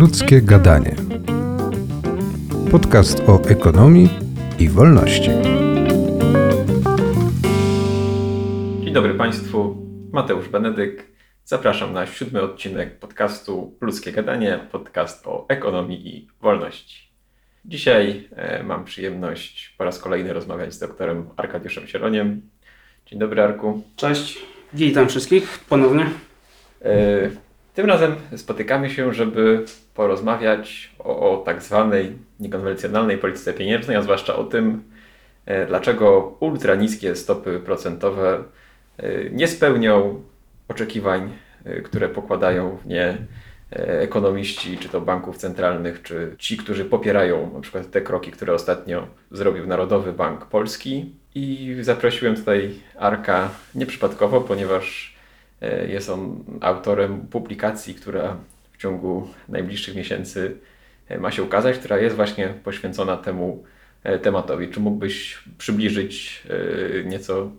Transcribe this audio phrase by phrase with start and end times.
[0.00, 0.94] Ludzkie Gadanie.
[2.70, 4.08] Podcast o ekonomii
[4.58, 5.30] i wolności.
[8.84, 11.06] Dzień dobry Państwu, Mateusz Benedyk.
[11.44, 17.12] Zapraszam na siódmy odcinek podcastu Ludzkie Gadanie, podcast o ekonomii i wolności.
[17.64, 22.42] Dzisiaj e, mam przyjemność po raz kolejny rozmawiać z doktorem Arkadiuszem Sieroniem.
[23.06, 23.82] Dzień dobry Arku.
[23.96, 24.38] Cześć,
[24.72, 26.10] witam wszystkich ponownie.
[26.82, 29.64] E, tym razem spotykamy się, żeby
[30.00, 34.82] porozmawiać o, o tak zwanej niekonwencjonalnej polityce pieniężnej, a zwłaszcza o tym,
[35.46, 38.44] e, dlaczego ultra niskie stopy procentowe
[38.98, 40.22] e, nie spełnią
[40.68, 41.30] oczekiwań,
[41.64, 43.16] e, które pokładają w nie
[43.76, 49.06] ekonomiści, czy to banków centralnych, czy ci, którzy popierają na przykład te kroki, które ostatnio
[49.30, 51.14] zrobił Narodowy Bank Polski.
[51.34, 55.16] I zaprosiłem tutaj Arka nieprzypadkowo, ponieważ
[55.88, 58.36] jest on autorem publikacji, która
[58.80, 60.56] w ciągu najbliższych miesięcy
[61.18, 63.64] ma się ukazać, która jest właśnie poświęcona temu
[64.22, 64.68] tematowi.
[64.68, 66.42] Czy mógłbyś przybliżyć
[67.04, 67.50] nieco,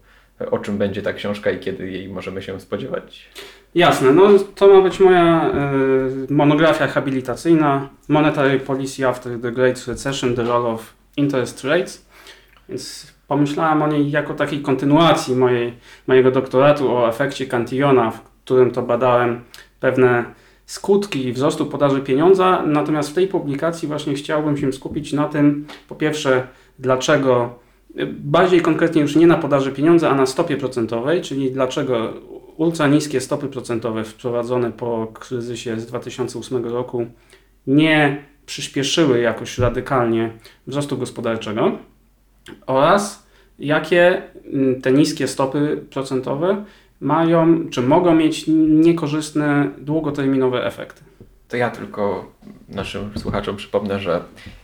[0.51, 3.29] o czym będzie ta książka i kiedy jej możemy się spodziewać?
[3.75, 5.51] Jasne, no to ma być moja
[6.29, 12.05] monografia habilitacyjna Monetary Policy After the Great Recession, The Role of Interest Rates.
[12.69, 15.73] Więc pomyślałem o niej jako takiej kontynuacji mojej,
[16.07, 19.41] mojego doktoratu o efekcie Cantillona, w którym to badałem
[19.79, 20.25] pewne
[20.71, 22.63] skutki wzrostu podaży pieniądza.
[22.65, 26.47] Natomiast w tej publikacji właśnie chciałbym się skupić na tym, po pierwsze,
[26.79, 27.59] dlaczego,
[28.07, 32.13] bardziej konkretnie już nie na podaży pieniądza, a na stopie procentowej, czyli dlaczego
[32.57, 37.05] ultra niskie stopy procentowe wprowadzone po kryzysie z 2008 roku
[37.67, 40.31] nie przyspieszyły jakoś radykalnie
[40.67, 41.71] wzrostu gospodarczego
[42.67, 43.27] oraz
[43.59, 44.21] jakie
[44.53, 46.65] mm, te niskie stopy procentowe
[47.01, 51.03] mają, czy mogą mieć niekorzystne długoterminowe efekty.
[51.47, 52.31] To ja tylko
[52.69, 54.23] naszym słuchaczom przypomnę, że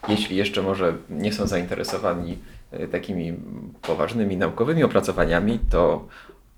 [0.09, 2.37] jeśli jeszcze może nie są zainteresowani
[2.71, 3.33] e, takimi
[3.81, 6.07] poważnymi naukowymi opracowaniami, to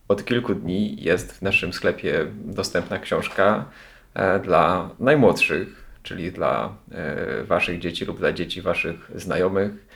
[0.08, 3.66] od kilku dni jest w naszym sklepie dostępna książka
[4.14, 9.90] e, dla najmłodszych, czyli dla e, Waszych dzieci lub dla dzieci Waszych znajomych.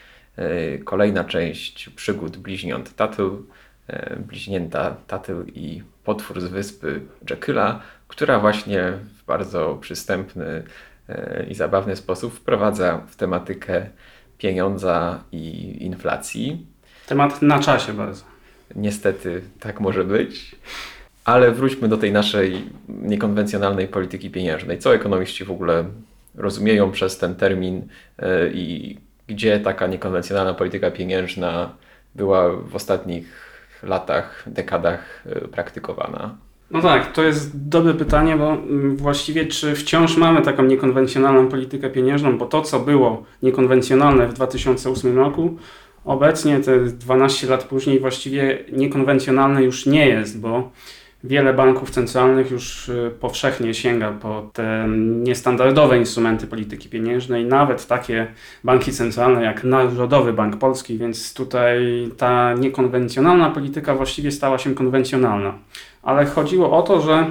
[0.84, 3.30] Kolejna część przygód bliźniąt Tatyl,
[4.18, 7.00] bliźnięta Tatyl i potwór z wyspy
[7.30, 10.62] Jekylla, która właśnie w bardzo przystępny
[11.08, 13.86] e, i zabawny sposób wprowadza w tematykę
[14.38, 16.66] pieniądza i inflacji.
[17.06, 18.24] Temat na czasie bardzo.
[18.76, 20.56] Niestety tak może być.
[21.24, 24.78] Ale wróćmy do tej naszej niekonwencjonalnej polityki pieniężnej.
[24.78, 25.84] Co ekonomiści w ogóle
[26.34, 31.72] rozumieją przez ten termin e, i gdzie taka niekonwencjonalna polityka pieniężna
[32.14, 33.43] była w ostatnich
[33.88, 36.36] latach, dekadach e, praktykowana?
[36.70, 41.90] No tak, to jest dobre pytanie, bo mm, właściwie czy wciąż mamy taką niekonwencjonalną politykę
[41.90, 45.56] pieniężną, bo to, co było niekonwencjonalne w 2008 roku,
[46.04, 50.70] obecnie, te 12 lat później, właściwie niekonwencjonalne już nie jest, bo
[51.24, 58.26] wiele banków centralnych już y, powszechnie sięga po te niestandardowe instrumenty polityki pieniężnej, nawet takie
[58.64, 65.54] banki centralne jak Narodowy Bank Polski, więc tutaj ta niekonwencjonalna polityka właściwie stała się konwencjonalna.
[66.02, 67.26] Ale chodziło o to, że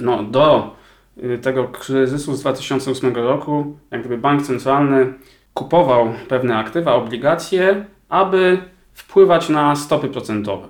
[0.00, 0.76] no, do
[1.24, 5.12] y, tego kryzysu z 2008 roku, jak gdyby bank centralny
[5.54, 8.58] kupował pewne aktywa, obligacje, aby
[8.92, 10.68] wpływać na stopy procentowe.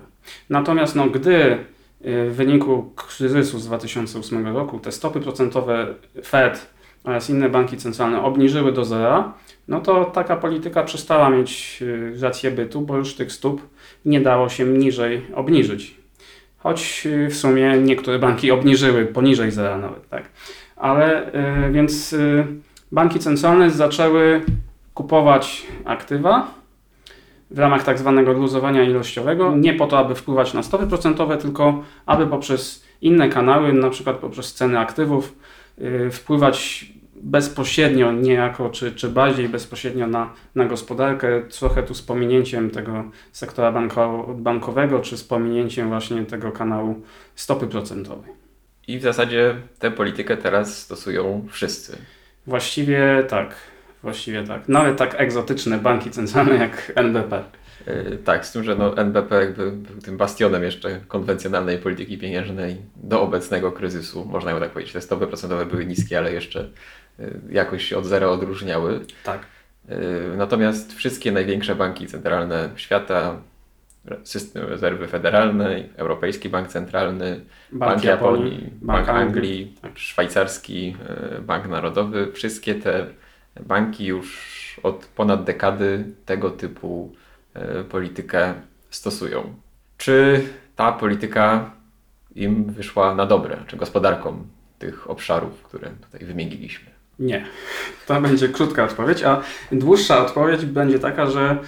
[0.51, 1.59] Natomiast no, gdy
[2.05, 6.73] w wyniku kryzysu z 2008 roku te stopy procentowe Fed
[7.05, 9.33] oraz inne banki centralne obniżyły do zera,
[9.69, 13.63] no to taka polityka przestała mieć y, rację bytu, bo już tych stóp
[14.05, 15.95] nie dało się niżej obniżyć.
[16.59, 20.25] Choć y, w sumie niektóre banki obniżyły poniżej zera nawet, tak.
[20.77, 21.29] Ale
[21.69, 22.15] y, więc
[22.93, 24.43] banki centralne zaczęły
[24.95, 26.62] kupować aktywa,
[27.55, 31.83] w ramach tak zwanego luzowania ilościowego, nie po to, aby wpływać na stopy procentowe, tylko
[32.07, 35.37] aby poprzez inne kanały, na przykład poprzez ceny aktywów,
[35.79, 36.87] yy, wpływać
[37.23, 43.73] bezpośrednio, niejako, czy, czy bardziej bezpośrednio na, na gospodarkę, trochę tu z pominięciem tego sektora
[43.73, 47.03] banko, bankowego, czy z pominięciem właśnie tego kanału
[47.35, 48.33] stopy procentowej.
[48.89, 51.99] I w zasadzie tę politykę teraz stosują wszyscy.
[52.47, 53.55] Właściwie tak.
[54.03, 54.69] Właściwie tak.
[54.69, 57.45] Nawet tak egzotyczne banki centralne jak NBP.
[57.87, 62.77] Yy, tak, z tym, że no NBP jakby był tym bastionem jeszcze konwencjonalnej polityki pieniężnej
[62.97, 64.93] do obecnego kryzysu, można ją tak powiedzieć.
[64.93, 66.69] Te stopy procentowe były niskie, ale jeszcze
[67.19, 69.01] yy, jakoś się od zera odróżniały.
[69.25, 69.41] Tak.
[69.89, 69.97] Yy,
[70.37, 73.37] natomiast wszystkie największe banki centralne świata
[74.25, 77.41] system rezerwy federalnej, Europejski Bank Centralny,
[77.73, 79.99] Bank, Bank Japonii, Japonii, Bank Anglii, Tak.
[79.99, 82.33] Szwajcarski e, Bank Narodowy.
[82.33, 83.07] Wszystkie te
[83.61, 87.13] banki już od ponad dekady tego typu
[87.55, 88.55] e, politykę
[88.91, 89.55] stosują.
[89.99, 90.43] Czy
[90.77, 91.71] ta polityka
[92.35, 94.47] im wyszła na dobre, czy gospodarkom
[94.79, 96.91] tych obszarów, które tutaj wymieniliśmy?
[97.19, 97.45] Nie.
[98.07, 99.41] To będzie krótka odpowiedź, a
[99.73, 101.59] dłuższa odpowiedź będzie taka, że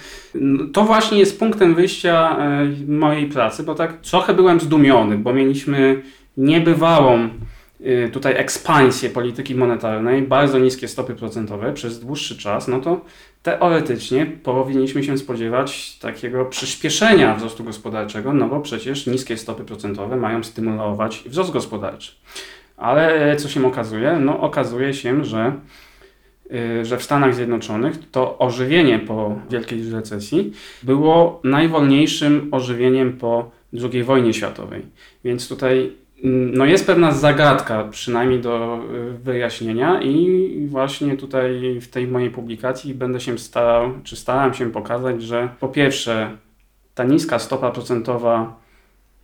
[0.73, 6.01] to właśnie jest punktem wyjścia e, mojej pracy, bo tak trochę byłem zdumiony, bo mieliśmy
[6.37, 7.29] niebywałą
[8.11, 13.01] tutaj ekspansję polityki monetarnej, bardzo niskie stopy procentowe przez dłuższy czas, no to
[13.43, 20.43] teoretycznie powinniśmy się spodziewać takiego przyspieszenia wzrostu gospodarczego, no bo przecież niskie stopy procentowe mają
[20.43, 22.11] stymulować wzrost gospodarczy.
[22.77, 24.19] Ale co się okazuje?
[24.19, 25.53] No okazuje się, że,
[26.81, 33.51] y, że w Stanach Zjednoczonych to ożywienie po wielkiej recesji było najwolniejszym ożywieniem po
[33.91, 34.81] II wojnie światowej.
[35.23, 35.91] Więc tutaj
[36.27, 38.79] no jest pewna zagadka, przynajmniej do
[39.13, 44.71] y, wyjaśnienia i właśnie tutaj w tej mojej publikacji będę się starał, czy starałem się
[44.71, 46.37] pokazać, że po pierwsze
[46.95, 48.59] ta niska stopa procentowa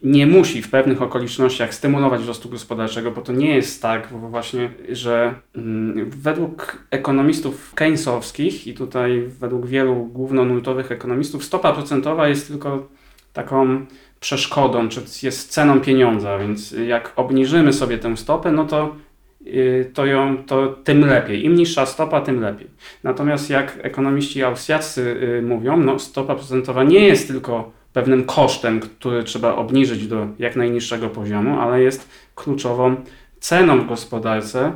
[0.04, 5.34] nie musi w pewnych okolicznościach stymulować wzrostu gospodarczego, bo to nie jest tak właśnie, że
[5.56, 12.88] mm, według ekonomistów keynesowskich i tutaj według wielu głównonurtowych ekonomistów stopa procentowa jest tylko
[13.34, 13.86] taką
[14.22, 18.96] przeszkodą, czy jest ceną pieniądza, więc jak obniżymy sobie tę stopę, no to,
[19.42, 21.46] yy, to, ją, to tym lepiej.
[21.46, 22.68] Im niższa stopa, tym lepiej.
[23.04, 29.24] Natomiast jak ekonomiści austriaccy yy, mówią, no stopa procentowa nie jest tylko pewnym kosztem, który
[29.24, 32.96] trzeba obniżyć do jak najniższego poziomu, ale jest kluczową
[33.40, 34.72] ceną w gospodarce,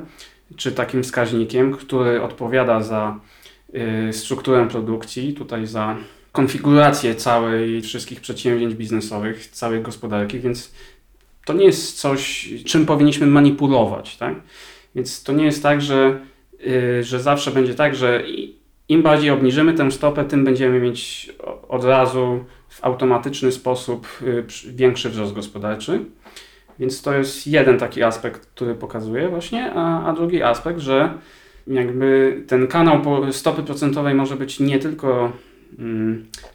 [0.56, 3.20] czy takim wskaźnikiem, który odpowiada za
[4.10, 5.96] y, strukturę produkcji, tutaj za
[6.36, 10.72] konfigurację całej, wszystkich przedsięwzięć biznesowych, całej gospodarki, więc
[11.46, 14.36] to nie jest coś, czym powinniśmy manipulować, tak?
[14.96, 16.20] Więc to nie jest tak, że,
[16.68, 18.24] y, że zawsze będzie tak, że
[18.90, 21.32] im bardziej obniżymy tę stopę, tym będziemy mieć
[21.70, 26.06] od razu w automatyczny sposób y, większy wzrost gospodarczy.
[26.80, 31.14] Więc to jest jeden taki aspekt, który pokazuje właśnie, a, a drugi aspekt, że
[31.68, 33.02] jakby ten kanał
[33.32, 35.32] stopy procentowej może być nie tylko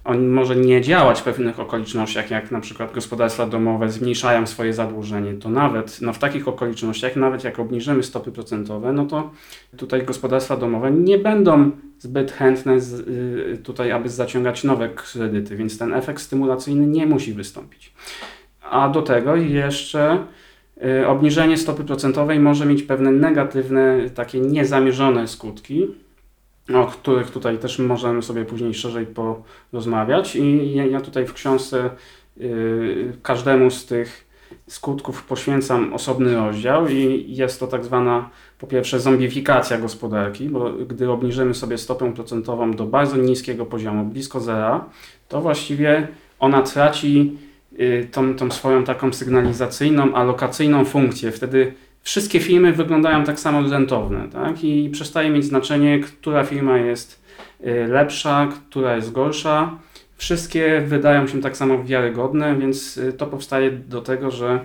[0.05, 5.35] on może nie działać w pewnych okolicznościach, jak na przykład gospodarstwa domowe zmniejszają swoje zadłużenie,
[5.35, 9.31] to nawet no w takich okolicznościach, nawet jak obniżymy stopy procentowe, no to
[9.77, 15.79] tutaj gospodarstwa domowe nie będą zbyt chętne z, y, tutaj, aby zaciągać nowe kredyty, więc
[15.79, 17.93] ten efekt stymulacyjny nie musi wystąpić.
[18.71, 20.19] A do tego jeszcze
[20.85, 25.87] y, obniżenie stopy procentowej może mieć pewne negatywne, takie niezamierzone skutki,
[26.75, 30.37] o których tutaj też możemy sobie później szerzej porozmawiać.
[30.37, 31.91] I ja tutaj w książce
[32.41, 34.31] y, każdemu z tych
[34.67, 41.11] skutków poświęcam osobny rozdział i jest to tak zwana po pierwsze zombifikacja gospodarki, bo gdy
[41.11, 44.85] obniżymy sobie stopę procentową do bardzo niskiego poziomu, blisko zera,
[45.29, 46.09] to właściwie
[46.39, 47.39] ona traci
[47.81, 51.33] y, tą, tą swoją taką sygnalizacyjną, alokacyjną funkcję.
[51.33, 54.65] Wtedy wszystkie firmy wyglądają tak samo rentowne tak?
[54.65, 57.23] i przestaje mieć znaczenie, która firma jest
[57.61, 59.79] y, lepsza, która jest gorsza.
[60.17, 64.65] Wszystkie wydają się tak samo wiarygodne, więc y, to powstaje do tego, że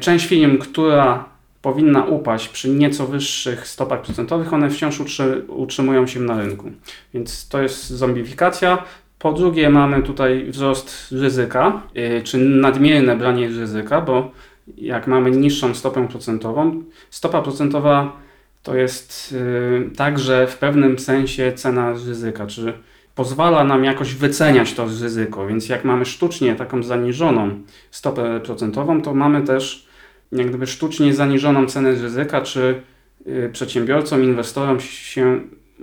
[0.00, 1.24] część firm, która
[1.62, 5.00] powinna upaść przy nieco wyższych stopach procentowych, one wciąż
[5.48, 6.70] utrzymują się na rynku.
[7.14, 8.84] Więc to jest zombifikacja.
[9.18, 11.82] Po drugie mamy tutaj wzrost ryzyka,
[12.24, 14.30] czy nadmierne branie ryzyka, bo
[14.76, 18.16] jak mamy niższą stopę procentową, stopa procentowa
[18.62, 22.72] to jest yy, także w pewnym sensie cena ryzyka, czy
[23.14, 29.14] pozwala nam jakoś wyceniać to ryzyko, więc jak mamy sztucznie taką zaniżoną stopę procentową, to
[29.14, 29.86] mamy też
[30.32, 32.82] jak gdyby sztucznie zaniżoną cenę ryzyka, czy
[33.26, 35.40] y, przedsiębiorcom, inwestorom się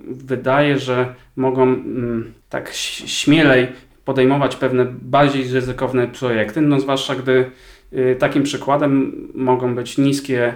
[0.07, 3.67] wydaje, że mogą mm, tak śmielej
[4.05, 7.51] podejmować pewne bardziej ryzykowne projekty, no zwłaszcza gdy y,
[8.19, 10.53] takim przykładem mogą być niskie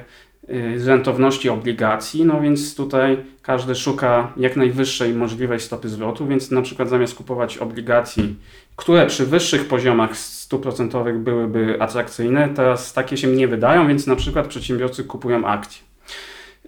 [0.49, 6.61] y, rentowności obligacji, no więc tutaj każdy szuka jak najwyższej możliwej stopy zwrotu, więc na
[6.61, 8.35] przykład zamiast kupować obligacji,
[8.75, 14.15] które przy wyższych poziomach stóp procentowych byłyby atrakcyjne, teraz takie się nie wydają, więc na
[14.15, 15.87] przykład przedsiębiorcy kupują akcje.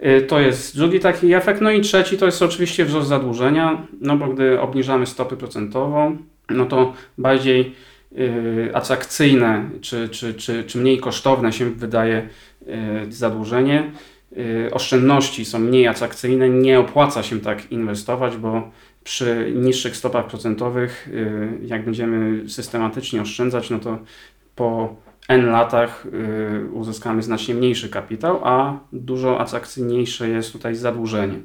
[0.06, 1.60] Y, to jest drugi taki efekt.
[1.60, 6.16] No i trzeci to jest oczywiście wzrost zadłużenia, no bo gdy obniżamy stopy procentową,
[6.50, 7.89] no to bardziej y,
[8.74, 12.28] atrakcyjne czy, czy, czy, czy mniej kosztowne się wydaje
[13.08, 13.90] y, zadłużenie.
[14.72, 18.70] Oszczędności są mniej atrakcyjne, nie opłaca się tak inwestować, bo
[19.04, 23.98] przy niższych stopach procentowych, y, jak będziemy systematycznie oszczędzać, no to
[24.54, 24.96] po
[25.28, 31.38] N latach y, uzyskamy znacznie mniejszy kapitał, a dużo atrakcyjniejsze jest tutaj zadłużenie.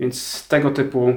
[0.00, 1.14] Więc tego typu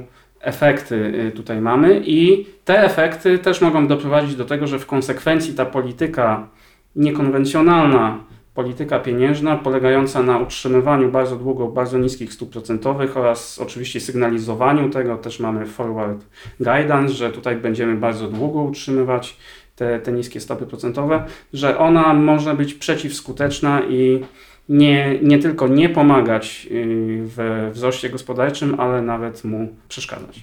[0.48, 5.54] efekty y, tutaj mamy i te efekty też mogą doprowadzić do tego, że w konsekwencji
[5.54, 6.48] ta polityka
[6.96, 8.20] niekonwencjonalna,
[8.54, 15.18] polityka pieniężna polegająca na utrzymywaniu bardzo długo bardzo niskich stóp procentowych oraz oczywiście sygnalizowaniu tego,
[15.18, 16.26] też mamy forward
[16.60, 19.38] guidance, że tutaj będziemy bardzo długo utrzymywać
[19.76, 21.24] te, te niskie stopy procentowe,
[21.54, 24.24] że ona może być przeciwskuteczna i
[24.70, 30.42] nie, nie tylko nie pomagać y, we wzroście gospodarczym, ale nawet mu przeszkadzać.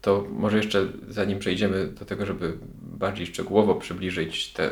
[0.00, 4.70] To może jeszcze zanim przejdziemy do tego, żeby bardziej szczegółowo przybliżyć te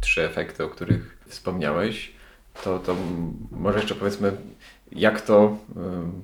[0.00, 2.12] trzy efekty, o których wspomniałeś,
[2.64, 2.96] to, to
[3.50, 4.32] może jeszcze powiedzmy,
[4.92, 5.74] jak to y,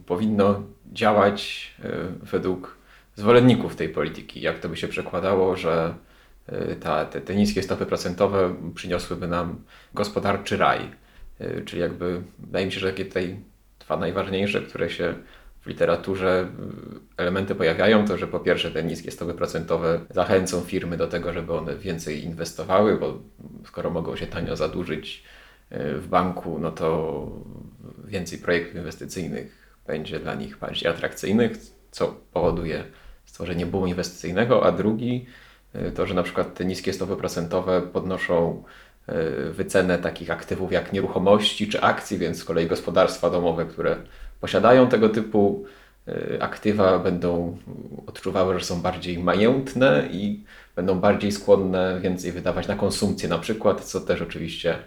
[0.07, 1.89] powinno działać y,
[2.23, 2.77] według
[3.17, 5.95] zwolenników tej polityki, jak to by się przekładało, że
[6.49, 9.57] y, ta, te, te niskie stopy procentowe przyniosłyby nam
[9.95, 10.91] gospodarczy raj.
[11.41, 13.41] Y, czyli jakby wydaje mi się, że takie tutaj
[13.79, 15.15] dwa najważniejsze, które się
[15.61, 16.49] w literaturze
[17.17, 21.33] y, elementy pojawiają, to że po pierwsze te niskie stopy procentowe zachęcą firmy do tego,
[21.33, 23.19] żeby one więcej inwestowały, bo
[23.65, 25.25] skoro mogą się tanio zadłużyć
[25.73, 27.27] y, w banku, no to
[28.05, 31.53] więcej projektów inwestycyjnych będzie dla nich bardziej atrakcyjnych,
[31.91, 32.85] co powoduje
[33.25, 35.27] stworzenie boomu inwestycyjnego, a drugi
[35.95, 38.65] to, że na przykład te niskie stopy procentowe podnoszą
[39.53, 43.97] wycenę takich aktywów jak nieruchomości czy akcji, więc z kolei gospodarstwa domowe, które
[44.41, 45.65] posiadają tego typu
[46.09, 47.59] y, aktywa, będą
[48.07, 50.45] odczuwały, że są bardziej majętne i
[50.77, 54.79] będą bardziej skłonne więcej wydawać na konsumpcję na przykład, co też oczywiście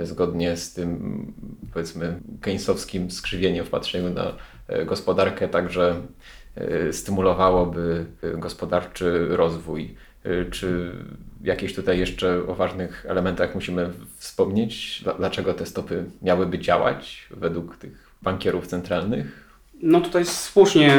[0.00, 1.32] y, zgodnie z tym
[1.72, 4.32] powiedzmy keynesowskim skrzywieniem w patrzeniu na
[4.86, 5.94] gospodarkę także
[6.92, 8.06] stymulowałoby
[8.38, 9.96] gospodarczy rozwój.
[10.50, 10.92] Czy
[11.44, 15.04] jakieś tutaj jeszcze o ważnych elementach musimy wspomnieć?
[15.18, 19.46] Dlaczego te stopy miałyby działać według tych bankierów centralnych?
[19.82, 20.92] No tutaj słusznie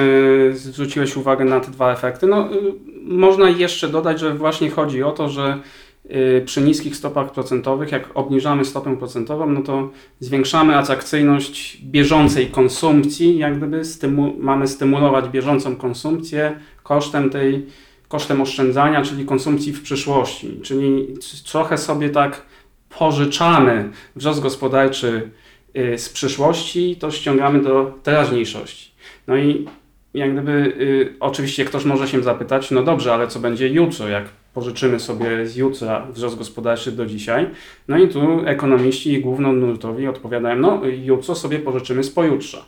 [0.51, 2.27] zwróciłeś uwagę na te dwa efekty.
[2.27, 5.57] No, y, można jeszcze dodać, że właśnie chodzi o to, że
[6.05, 13.37] y, przy niskich stopach procentowych, jak obniżamy stopę procentową, no to zwiększamy atrakcyjność bieżącej konsumpcji,
[13.37, 17.65] jak gdyby stymu mamy stymulować bieżącą konsumpcję kosztem tej
[18.07, 20.59] kosztem oszczędzania, czyli konsumpcji w przyszłości.
[20.63, 21.07] Czyli
[21.51, 22.41] trochę sobie tak
[22.89, 25.31] pożyczamy wzrost gospodarczy
[25.77, 28.91] y, z przyszłości, to ściągamy do teraźniejszości.
[29.27, 29.67] No i
[30.13, 34.23] jak gdyby, y, oczywiście ktoś może się zapytać, no dobrze, ale co będzie jutro, jak
[34.53, 37.47] pożyczymy sobie z jutra wzrost gospodarczy do dzisiaj?
[37.87, 42.65] No i tu ekonomiści i głównonurtowi odpowiadają, no jutro sobie pożyczymy z pojutrza.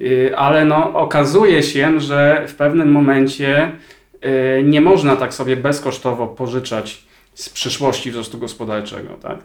[0.00, 3.72] Y, ale no okazuje się, że w pewnym momencie
[4.64, 7.04] nie można tak sobie bezkosztowo pożyczać
[7.34, 9.38] z przyszłości wzrostu gospodarczego, tak?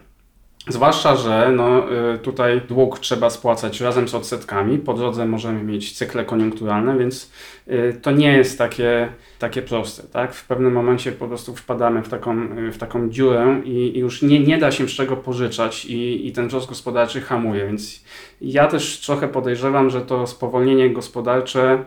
[0.67, 4.77] Zwłaszcza, że no, y, tutaj dług trzeba spłacać razem z odsetkami.
[4.77, 7.31] Po drodze możemy mieć cykle koniunkturalne, więc
[7.67, 9.09] y, to nie jest takie,
[9.39, 10.03] takie proste.
[10.03, 10.33] Tak?
[10.33, 14.39] W pewnym momencie po prostu wpadamy w taką, w taką dziurę i, i już nie,
[14.39, 17.65] nie da się z czego pożyczać i, i ten wzrost gospodarczy hamuje.
[17.65, 18.03] Więc
[18.41, 21.83] ja też trochę podejrzewam, że to spowolnienie gospodarcze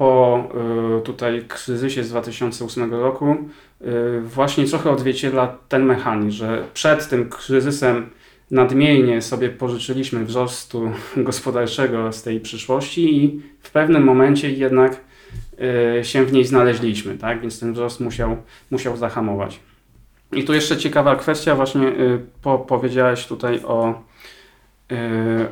[0.00, 0.48] po
[0.98, 3.36] y, tutaj kryzysie z 2008 roku
[3.80, 8.10] y, właśnie trochę odzwierciedla ten mechanizm, że przed tym kryzysem
[8.50, 15.00] nadmiernie sobie pożyczyliśmy wzrostu gospodarczego z tej przyszłości i w pewnym momencie jednak
[16.00, 17.40] y, się w niej znaleźliśmy, tak?
[17.40, 18.36] więc ten wzrost musiał,
[18.70, 19.60] musiał zahamować.
[20.32, 21.92] I tu jeszcze ciekawa kwestia, właśnie
[22.42, 24.02] po, powiedziałeś tutaj o,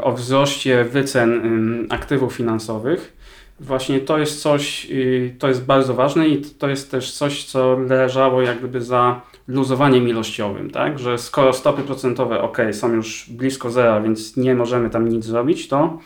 [0.00, 3.18] o wzroście wycen aktywów finansowych.
[3.60, 7.78] Właśnie to jest coś, y, to jest bardzo ważne i to jest też coś, co
[7.78, 10.98] leżało jak gdyby za luzowaniem ilościowym, tak?
[10.98, 15.68] Że skoro stopy procentowe ok, są już blisko zera, więc nie możemy tam nic zrobić,
[15.68, 15.98] to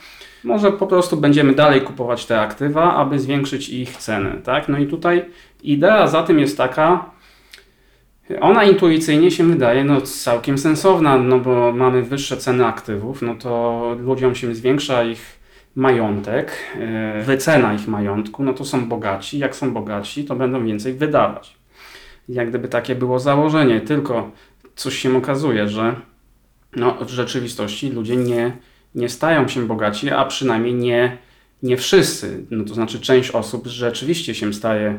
[0.45, 4.69] może po prostu będziemy dalej kupować te aktywa, aby zwiększyć ich cenę, tak?
[4.69, 5.25] No i tutaj
[5.63, 7.11] idea za tym jest taka,
[8.41, 13.97] ona intuicyjnie się wydaje no, całkiem sensowna, no bo mamy wyższe ceny aktywów, no to
[14.01, 15.42] ludziom się zwiększa ich
[15.75, 19.39] majątek, e, wycena ich majątku, no to są bogaci.
[19.39, 21.57] Jak są bogaci, to będą więcej wydawać.
[22.29, 24.31] Jak gdyby takie było założenie, tylko
[24.75, 25.95] coś się okazuje, że
[26.77, 28.53] no, w rzeczywistości ludzie nie,
[28.95, 31.17] nie stają się bogaci, a przynajmniej nie,
[31.63, 32.47] nie wszyscy.
[32.51, 34.99] No, to znaczy część osób rzeczywiście się staje,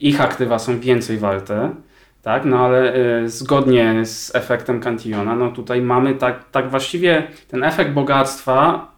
[0.00, 1.74] ich aktywa są więcej warte,
[2.22, 2.44] tak?
[2.44, 7.90] No ale y, zgodnie z efektem Cantillona, no tutaj mamy tak, tak właściwie ten efekt
[7.90, 8.91] bogactwa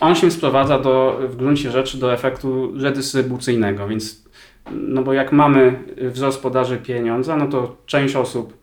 [0.00, 4.28] on się sprowadza do, w gruncie rzeczy do efektu redystrybucyjnego, więc
[4.72, 8.56] No bo jak mamy wzrost podaży pieniądza, no to część osób,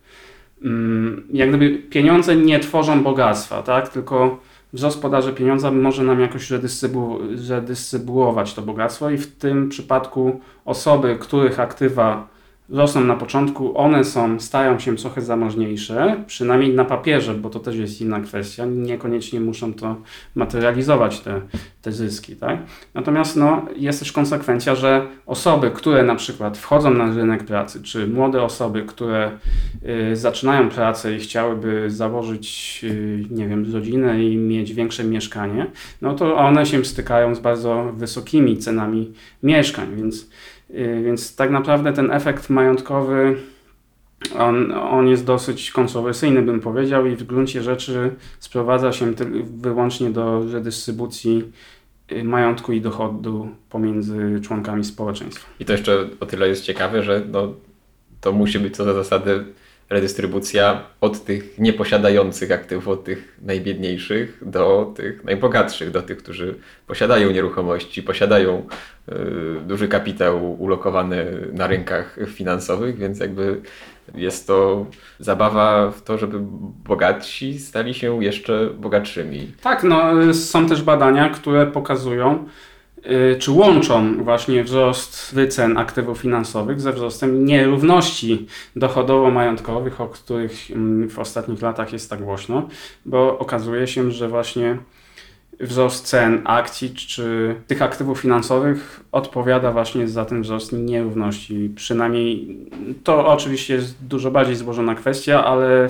[0.63, 3.89] mm, jak gdyby pieniądze nie tworzą bogactwa, tak?
[3.89, 4.39] Tylko
[4.73, 11.17] wzrost podaży pieniądza może nam jakoś redystrybu redystrybuować to bogactwo i w tym przypadku osoby,
[11.19, 12.34] których aktywa
[12.69, 17.75] rosną na początku, one są, stają się trochę zamożniejsze, przynajmniej na papierze, bo to też
[17.75, 18.65] jest inna kwestia.
[18.65, 19.95] Niekoniecznie muszą to
[20.35, 21.41] materializować te,
[21.81, 22.35] te zyski.
[22.35, 22.59] Tak?
[22.93, 28.07] Natomiast no, jest też konsekwencja, że osoby, które na przykład wchodzą na rynek pracy, czy
[28.07, 29.31] młode osoby, które
[30.11, 35.67] y, zaczynają pracę i chciałyby założyć, y, nie wiem, rodzinę i mieć większe mieszkanie,
[36.01, 40.27] no to one się stykają z bardzo wysokimi cenami mieszkań, więc
[41.03, 43.35] Więc tak naprawdę ten efekt majątkowy
[44.37, 49.13] on, on jest dosyć kontrowersyjny, bym powiedział, i w gruncie rzeczy sprowadza się
[49.57, 51.51] wyłącznie do redystrybucji
[52.11, 55.47] y, majątku i dochodu pomiędzy członkami społeczeństwa.
[55.59, 57.53] I to jeszcze o tyle jest ciekawe, że no,
[58.21, 59.45] to musi być co do zasady
[59.89, 66.55] redystrybucja od tych nieposiadających aktywów, od tych najbiedniejszych do tych najbogatszych, do tych, którzy
[66.87, 68.67] posiadają nieruchomości, posiadają
[69.09, 69.13] y,
[69.65, 73.61] duży kapitał ulokowany na rynkach finansowych, więc jakby
[74.15, 74.85] jest to
[75.19, 76.37] zabawa w to, żeby
[76.83, 79.51] bogatsi stali się jeszcze bogatszymi.
[79.61, 82.47] Tak, no, y, są też badania, które pokazują,
[83.39, 91.19] czy łączą właśnie wzrost wycen aktywów finansowych ze wzrostem nierówności dochodowo-majątkowych, o których mm, w
[91.19, 92.69] ostatnich latach jest tak głośno,
[93.05, 94.77] bo okazuje się, że właśnie
[95.59, 101.71] wzrost cen akcji czy tych aktywów finansowych odpowiada właśnie za ten wzrost nierówności.
[101.75, 102.57] Przynajmniej
[103.03, 105.89] to oczywiście jest dużo bardziej złożona kwestia, ale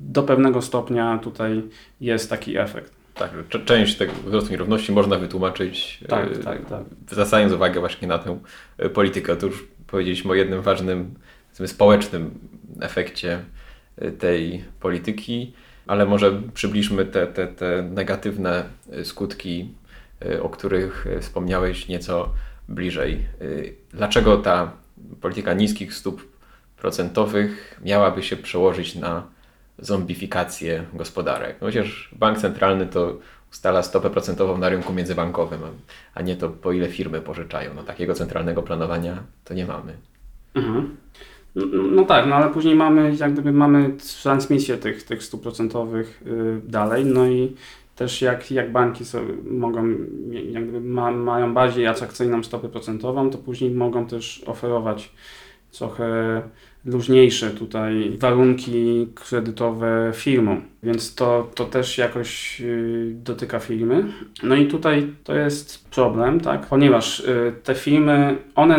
[0.00, 1.62] do pewnego stopnia tutaj
[2.00, 2.95] jest taki efekt.
[3.18, 3.30] Tak,
[3.64, 6.84] część tego wzrostu nierówności można wytłumaczyć, Tak, e, tak, tak.
[7.10, 8.38] zwracając uwagę właśnie na tę
[8.78, 9.32] e, politykę.
[9.32, 11.14] Otóż powiedzieliśmy o jednym ważnym,
[11.66, 12.38] społecznym
[12.80, 13.44] efekcie
[13.98, 15.52] e, tej polityki,
[15.86, 18.64] ale może przybliżmy te, te, te negatywne
[19.04, 19.74] skutki,
[20.42, 22.34] o których wspomniałeś nieco
[22.68, 23.26] bliżej.
[23.90, 24.72] Dlaczego ta
[25.20, 26.28] polityka niskich stóp
[26.76, 29.26] procentowych miałaby się przełożyć na
[29.78, 31.56] zombifikację gospodarek?
[31.60, 33.18] No chociaż bank centralny to
[33.52, 35.60] ustala stopę procentową na rynku międzybankowym,
[36.14, 37.74] a- nie to po ile firmy pożyczają.
[37.74, 39.92] No takiego centralnego planowania to nie mamy.
[40.54, 40.96] Mhm.
[41.54, 43.90] No, no tak, no ale później mamy, jak gdyby mamy
[44.22, 47.56] transmisję tych, tych stóp procentowych y, dalej, no i
[47.96, 49.04] też jak, jak banki
[49.50, 49.88] mogą,
[50.30, 55.12] jak gdyby ma, mają bardziej atrakcyjną stopę procentową, to później mogą też oferować
[55.72, 56.42] trochę
[56.86, 64.04] luźniejsze tutaj warunki kredytowe firmom, więc to, to też jakoś y, dotyka firmy.
[64.42, 68.78] No i tutaj to jest problem, tak, ponieważ y, te firmy, one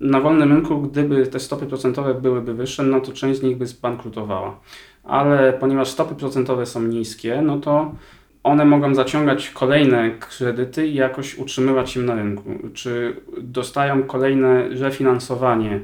[0.00, 3.66] na wolnym rynku, gdyby te stopy procentowe byłyby wyższe, no to część z nich by
[3.66, 4.60] zbankrutowała.
[5.04, 7.94] Ale ponieważ stopy procentowe są niskie, no to
[8.42, 12.42] one mogą zaciągać kolejne kredyty i jakoś utrzymywać się na rynku.
[12.74, 15.80] Czy dostają kolejne refinansowanie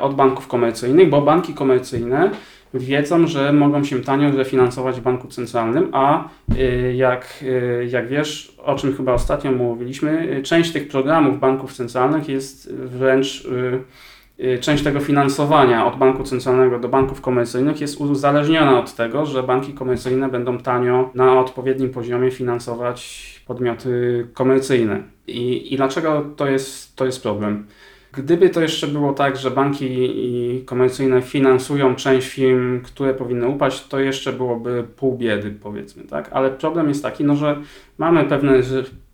[0.00, 2.30] od banków komercyjnych, bo banki komercyjne
[2.74, 8.56] wiedzą, że mogą się tanio refinansować w banku centralnym, a y, jak, y, jak wiesz,
[8.64, 14.58] o czym chyba ostatnio mówiliśmy, y, część tych programów banków centralnych jest wręcz y, y,
[14.58, 19.72] część tego finansowania od banku centralnego do banków komercyjnych jest uzależniona od tego, że banki
[19.72, 25.02] komercyjne będą tanio na odpowiednim poziomie finansować podmioty komercyjne.
[25.26, 27.66] I, i dlaczego to jest, to jest problem?
[28.12, 33.88] Gdyby to jeszcze było tak, że banki i komercyjne finansują część firm, które powinny upaść,
[33.88, 36.28] to jeszcze byłoby pół biedy, powiedzmy, tak?
[36.32, 37.56] Ale problem jest taki, no, że
[37.98, 38.52] mamy pewne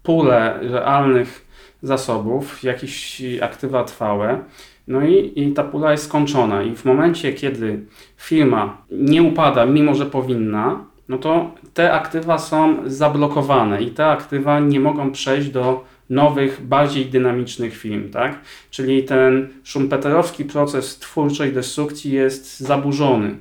[0.02, 1.46] pule realnych
[1.82, 4.38] zasobów, jakieś aktywa trwałe,
[4.88, 6.62] no i, i ta pula jest skończona.
[6.62, 12.76] I w momencie, kiedy firma nie upada, mimo że powinna, no to te aktywa są
[12.86, 18.40] zablokowane i te aktywa nie mogą przejść do nowych, bardziej dynamicznych firm, tak?
[18.70, 23.36] Czyli ten szumpeterowski proces twórczej destrukcji jest zaburzony.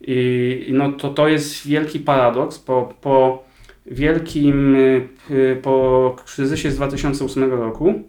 [0.00, 3.44] I no to, to jest wielki paradoks, bo po
[3.86, 5.08] wielkim, y,
[5.62, 8.02] po kryzysie z 2008 roku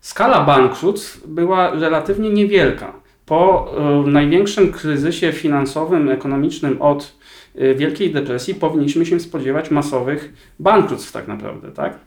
[0.00, 2.92] skala bankructw była relatywnie niewielka.
[3.26, 3.72] Po
[4.06, 7.18] y, największym kryzysie finansowym, ekonomicznym od
[7.60, 11.98] y, Wielkiej Depresji powinniśmy się spodziewać masowych bankructw tak naprawdę, tak?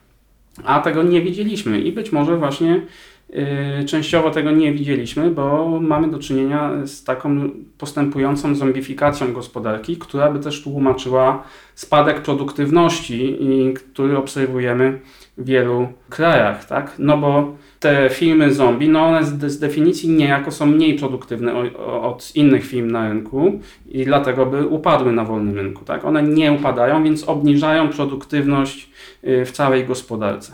[0.64, 2.82] A tego nie widzieliśmy i być może właśnie
[3.30, 10.32] Yy, Częściowo tego nie widzieliśmy, bo mamy do czynienia z taką postępującą zombifikacją gospodarki, która
[10.32, 11.44] by też tłumaczyła
[11.76, 13.38] spadek produktywności,
[13.76, 15.00] który obserwujemy
[15.38, 16.96] w wielu krajach, tak?
[17.00, 21.54] No bo te filmy zombie, no one z, z definicji niejako są mniej produktywne
[22.02, 26.06] od innych film na rynku i dlatego by upadły na wolnym rynku, tak?
[26.06, 28.90] One nie upadają, więc obniżają produktywność
[29.24, 30.54] yy, w całej gospodarce.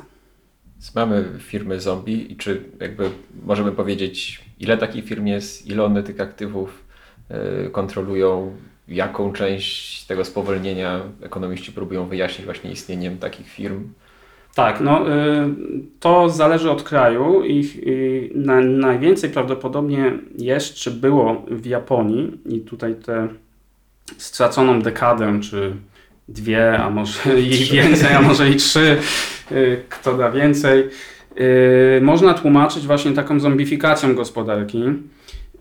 [0.96, 3.10] Mamy firmy zombie i czy jakby
[3.46, 6.84] możemy powiedzieć, ile takich firm jest, ile one tych aktywów
[7.66, 8.56] y, kontrolują,
[8.88, 13.90] jaką część tego spowolnienia ekonomiści próbują wyjaśnić właśnie istnieniem takich firm?
[14.56, 15.50] Tak, no y,
[16.00, 22.60] to zależy od kraju i y, na, najwięcej prawdopodobnie jest, czy było w Japonii i
[22.60, 23.28] tutaj tę
[24.18, 25.76] straconą dekadę, czy
[26.28, 28.98] dwie, a może i więcej, a może i trzy,
[29.52, 30.89] y, kto da więcej,
[31.39, 34.84] y, można tłumaczyć właśnie taką zombifikacją gospodarki.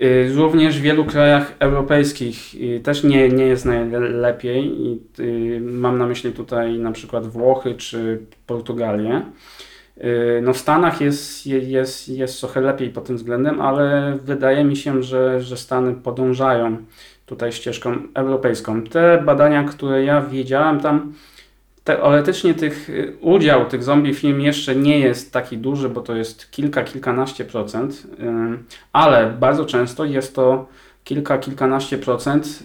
[0.02, 4.64] Y, Również w wielu krajach europejskich y, też nie, nie jest najlepiej.
[4.80, 9.22] I, y, mam na myśli tutaj na przykład Włochy czy Portugalię.
[10.42, 14.76] No w Stanach jest, je- jest, jest trochę lepiej pod tym względem, ale wydaje mi
[14.76, 16.76] się, że, że Stany podążają
[17.26, 18.82] tutaj ścieżką europejską.
[18.82, 21.12] Te badania, które ja wiedziałem tam,
[21.84, 26.50] teoretycznie tych, y, udział tych zombie film jeszcze nie jest taki duży, bo to jest
[26.50, 28.06] kilka, kilkanaście procent,
[28.92, 30.66] ale bardzo często jest to
[31.04, 32.62] kilka, kilkanaście procent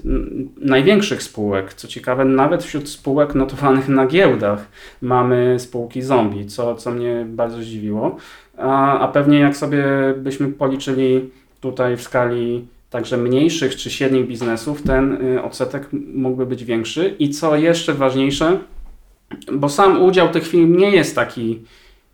[0.57, 1.73] największych spółek.
[1.73, 4.67] Co ciekawe, nawet wśród spółek notowanych na giełdach
[5.01, 8.17] mamy spółki zombie, co, co mnie bardzo zdziwiło.
[8.57, 9.85] A, a pewnie jak sobie
[10.17, 11.29] byśmy policzyli
[11.61, 17.15] tutaj w skali także mniejszych czy średnich biznesów, ten y, odsetek mógłby być większy.
[17.19, 18.57] I co jeszcze ważniejsze,
[19.51, 21.61] bo sam udział tych firm nie jest taki,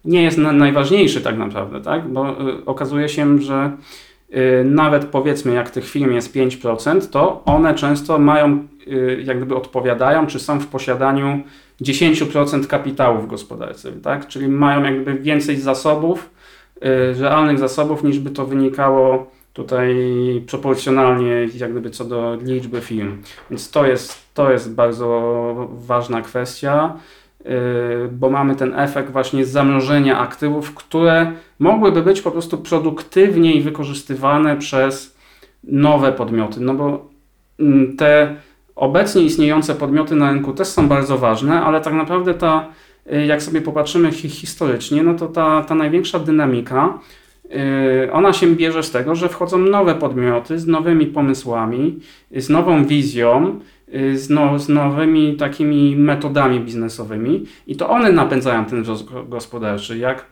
[0.06, 2.08] nie jest na, najważniejszy tak naprawdę, tak?
[2.08, 3.72] Bo y, okazuje się, że
[4.34, 9.56] y, nawet powiedzmy jak tych firm jest 5%, to one często mają, y, jak gdyby
[9.56, 11.44] odpowiadają, czy są w posiadaniu
[11.82, 14.28] 10% kapitału w gospodarce, tak?
[14.28, 16.30] Czyli mają jakby więcej zasobów,
[17.20, 19.96] realnych zasobów, niż by to wynikało tutaj
[20.48, 23.22] proporcjonalnie, jak gdyby co do liczby firm.
[23.50, 26.94] Więc to jest, to jest bardzo ważna kwestia,
[27.46, 27.52] yy,
[28.12, 35.16] bo mamy ten efekt właśnie zamrożenia aktywów, które mogłyby być po prostu produktywniej wykorzystywane przez
[35.64, 36.60] nowe podmioty.
[36.62, 37.10] No bo
[37.60, 38.36] mm, te
[38.76, 42.68] obecnie istniejące podmioty na rynku też są bardzo ważne, ale tak naprawdę ta,
[43.14, 47.00] y, jak sobie popatrzymy hi- historycznie, no to ta, ta największa dynamika
[48.12, 52.00] Ona się bierze z tego, że wchodzą nowe podmioty z nowymi pomysłami,
[52.32, 58.66] z nową wizją, yy, z, no, z nowymi takimi metodami biznesowymi i to one napędzają
[58.66, 59.98] ten wzrost go- gospodarczy.
[59.98, 60.26] Jak,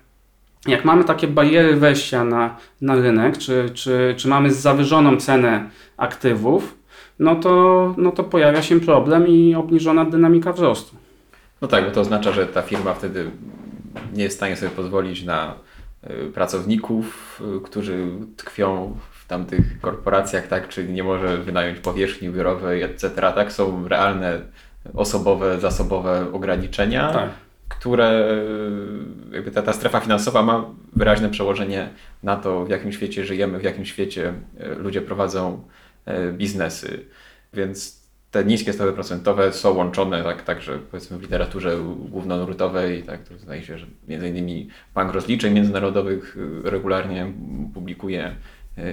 [0.67, 6.77] jak mamy takie bariery wejścia na, na rynek, czy, czy, czy mamy zawyżoną cenę aktywów,
[7.19, 10.95] no to, no to pojawia się problem i obniżona dynamika wzrostu.
[11.61, 13.31] No tak, bo to oznacza, że ta firma wtedy
[14.13, 15.53] nie jest w stanie sobie pozwolić na
[16.33, 23.09] pracowników, y, którzy tkwią w tamtych korporacjach, tak, czyli nie może wynająć powierzchni biurowej, etc.
[23.15, 24.41] Tak, są realne
[24.93, 27.29] osobowe, zasobowe ograniczenia, Tak.
[27.69, 28.37] które
[29.31, 31.89] y, jakby ta, ta strefa finansowa ma wyraźne przełożenie
[32.23, 35.63] na to, w jakim świecie żyjemy, w jakim świecie y, ludzie prowadzą
[36.07, 37.05] y, biznesy.
[37.53, 38.02] Więc
[38.33, 41.77] te niskie stopy procentowe są łączone tak, także powiedzmy w literaturze
[42.09, 47.33] głównonurtowej, tak, to zdaje się, że między innymi Bank Rozliczeń Międzynarodowych y, regularnie
[47.73, 48.35] publikuje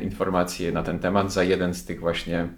[0.03, 2.49] informacje na ten temat za jeden z tych właśnie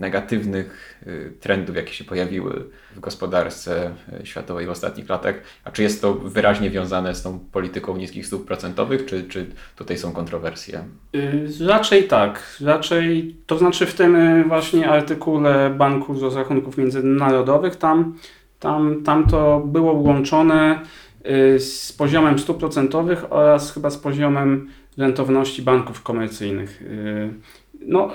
[0.00, 2.64] negatywnych y, trendów, jakie się pojawiły
[2.96, 3.90] w gospodarce
[4.22, 5.34] y, światowej w ostatnich latach.
[5.64, 9.98] A czy jest to wyraźnie wiązane z tą polityką niskich stóp procentowych, czy, czy tutaj
[9.98, 10.84] są kontrowersje?
[11.14, 12.56] Y, Raczej tak.
[12.60, 18.16] Raczej, to znaczy w tym właśnie artykule Banku z Rozrachunków Międzynarodowych, tam,
[18.60, 20.80] tam, tam to było łączone
[21.26, 26.82] y, z poziomem stóp procentowych oraz chyba z poziomem rentowności banków komercyjnych.
[26.82, 27.34] Y,
[27.80, 28.10] No,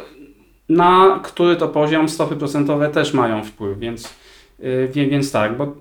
[0.69, 4.15] na który to poziom stopy procentowe też mają wpływ, więc,
[4.59, 5.75] y, więc tak, bo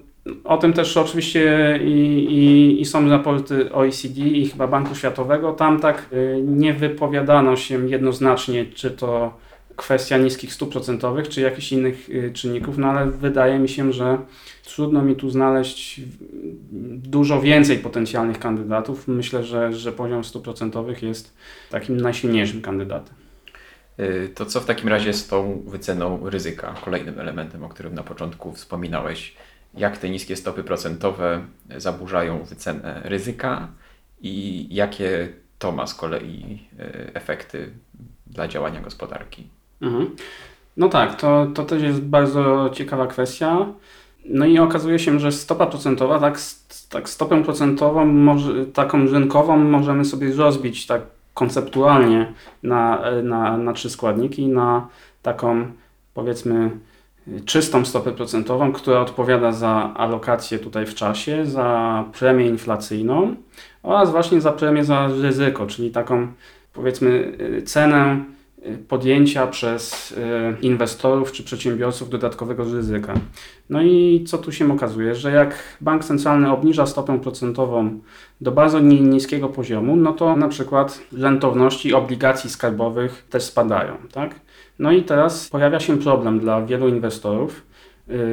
[0.44, 1.90] o tym też oczywiście i,
[2.34, 5.52] i, i są raporty OECD i chyba Banku Światowego.
[5.52, 9.38] Tam tak y, nie wypowiadano się jednoznacznie, czy to
[9.76, 14.18] kwestia niskich stóp procentowych, czy jakichś innych y, czynników, no ale wydaje mi się, że
[14.64, 16.00] trudno mi tu znaleźć
[16.92, 19.08] dużo więcej potencjalnych kandydatów.
[19.08, 21.34] Myślę, że, że poziom stóp procentowych jest
[21.70, 23.14] takim najsilniejszym kandydatem.
[24.00, 28.02] Y, To co w takim razie z tą wyceną ryzyka, kolejnym elementem, o którym na
[28.02, 29.36] początku wspominałeś?
[29.74, 31.44] Jak te niskie stopy procentowe
[31.76, 33.68] zaburzają wycenę ryzyka
[34.22, 37.70] i jakie to ma z kolei e, efekty
[38.26, 39.48] dla działania gospodarki?
[39.82, 40.10] Mhm.
[40.76, 43.66] No tak, to, to też jest bardzo ciekawa kwestia.
[44.24, 46.38] No i okazuje się, że stopa procentowa, tak,
[46.88, 51.02] tak stopę procentową, może, taką rynkową możemy sobie rozbić tak
[51.34, 54.88] konceptualnie na, na, na trzy składniki, na
[55.22, 55.66] taką
[56.14, 56.70] powiedzmy
[57.44, 63.36] czystą stopę procentową, która odpowiada za alokację tutaj w czasie, za premię inflacyjną
[63.82, 66.32] oraz właśnie za premię za ryzyko, czyli taką
[66.72, 68.24] powiedzmy cenę
[68.88, 70.16] podjęcia przez y,
[70.62, 73.14] inwestorów czy przedsiębiorców dodatkowego ryzyka.
[73.70, 78.00] No i co tu się okazuje, że jak bank centralny obniża stopę procentową
[78.40, 84.34] do bardzo ni- niskiego poziomu, no to na przykład rentowności obligacji skarbowych też spadają, tak?
[84.78, 87.62] No i teraz pojawia się problem dla wielu inwestorów,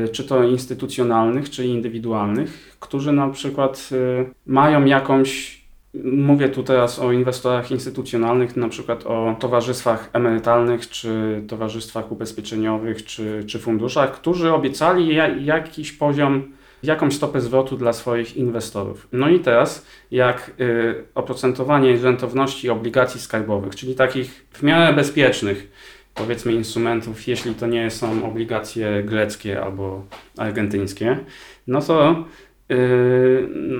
[0.05, 5.58] y, czy to instytucjonalnych, czy indywidualnych, którzy na przykład y, mają jakąś
[6.03, 13.43] Mówię tu teraz o inwestorach instytucjonalnych, na przykład o towarzystwach emerytalnych, czy towarzystwach ubezpieczeniowych, czy,
[13.47, 16.43] czy funduszach, którzy obiecali ja, jakiś poziom,
[16.83, 19.07] jakąś stopę zwrotu dla swoich inwestorów.
[19.11, 25.71] No i teraz, jak y, oprocentowanie rentowności obligacji skarbowych, czyli takich w miarę bezpiecznych,
[26.13, 30.05] powiedzmy, instrumentów, jeśli to nie są obligacje greckie albo
[30.37, 31.19] argentyńskie,
[31.67, 32.25] no to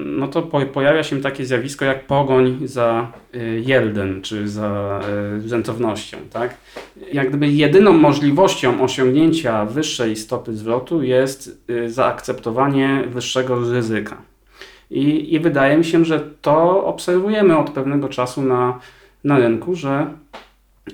[0.06, 5.02] no to po, pojawia się takie zjawisko jak pogoń za y, yieldem, czy za
[5.45, 6.58] y, rentownością, tak?
[7.13, 14.17] Jak gdyby jedyną możliwością osiągnięcia wyższej stopy zwrotu jest y, zaakceptowanie wyższego ryzyka.
[14.91, 18.80] I, I wydaje mi się, że to obserwujemy od pewnego czasu na,
[19.23, 20.08] na rynku, że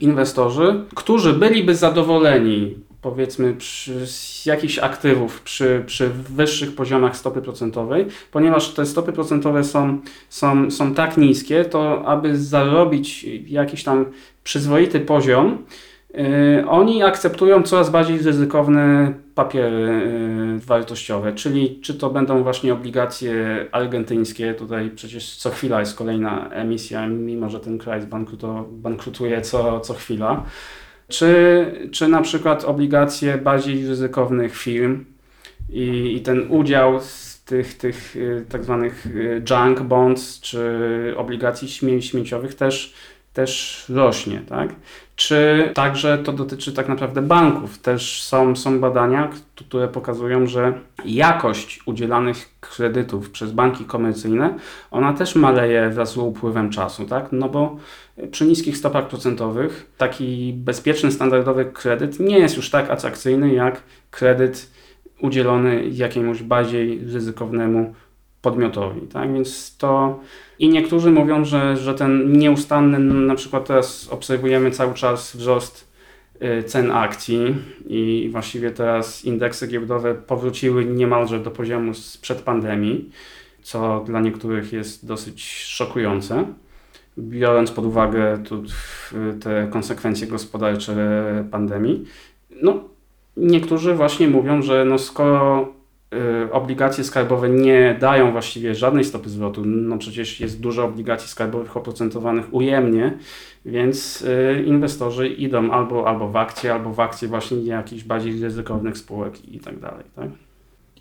[0.02, 2.76] inwestorzy, którzy byliby zadowoleni
[3.06, 9.64] powiedzmy przy, z jakichś aktywów przy, przy wyższych poziomach stopy procentowej, ponieważ te stopy procentowe
[9.64, 14.06] są, są, są tak niskie, to aby zarobić jakiś tam
[14.44, 15.58] przyzwoity poziom,
[16.14, 16.24] yy,
[16.70, 20.02] oni akceptują coraz bardziej ryzykowne papiery
[20.54, 26.50] yy, wartościowe, czyli czy to będą właśnie obligacje argentyńskie, tutaj przecież co chwila jest kolejna
[26.50, 28.02] emisja, mimo że ten kraj
[28.72, 30.46] bankrutuje co, co chwila,
[31.08, 35.06] czy, czy na przykład obligacje bardziej ryzykownych firm
[35.70, 41.70] i, i ten udział z tych, tych y, tak zwanych y, junk bonds czy obligacji
[41.70, 42.94] śmie śmieciowych też,
[43.34, 44.70] też rośnie, tak?
[45.16, 47.78] Czy także to dotyczy tak naprawdę banków?
[47.78, 50.74] Też są, są badania, które pokazują, że
[51.06, 54.54] jakość udzielanych kredytów przez banki komercyjne,
[54.92, 57.32] ona też maleje wraz z upływem czasu, tak?
[57.32, 57.78] No bo
[58.32, 64.72] przy niskich stopach procentowych taki bezpieczny, standardowy kredyt nie jest już tak atrakcyjny jak kredyt
[65.22, 67.94] udzielony jakiemuś bardziej ryzykownemu
[68.42, 69.02] podmiotowi.
[69.02, 69.34] Tak?
[69.34, 70.20] Więc to
[70.60, 75.92] i niektórzy mówią, że, że ten nieustanny, na przykład teraz obserwujemy cały czas wzrost
[76.42, 77.56] y, cen akcji
[77.88, 83.10] i właściwie teraz indeksy giełdowe powróciły niemalże do poziomu sprzed pandemii,
[83.62, 86.46] co dla niektórych jest dosyć szokujące
[87.18, 88.64] biorąc pod uwagę tu
[89.44, 90.96] te konsekwencje gospodarcze
[91.52, 92.06] pandemii.
[92.62, 92.84] No,
[93.38, 95.74] niektórzy właśnie mówią, że no skoro
[96.52, 102.54] obligacje skarbowe nie dają właściwie żadnej stopy zwrotu, no przecież jest dużo obligacji skarbowych oprocentowanych
[102.54, 103.18] ujemnie,
[103.66, 108.98] więc y, inwestorzy idą albo, albo w akcje, albo w akcje właśnie jakichś bardziej ryzykownych
[108.98, 110.04] spółek i tak dalej.
[110.16, 110.30] Tak?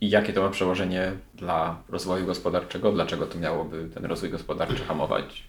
[0.00, 2.92] I jakie to ma przełożenie dla rozwoju gospodarczego?
[2.92, 5.44] Dlaczego to miałoby ten rozwój gospodarczy hamować?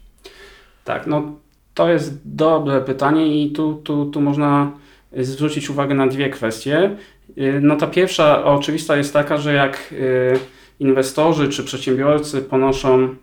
[0.84, 1.36] Tak, no
[1.74, 4.72] to jest dobre pytanie i tu, tu, tu można
[5.18, 6.98] zwrócić uwagę na dwie kwestie.
[7.38, 10.40] Y, No ta pierwsza oczywista jest taka, że jak y,
[10.80, 13.16] inwestorzy czy przedsiębiorcy ponoszą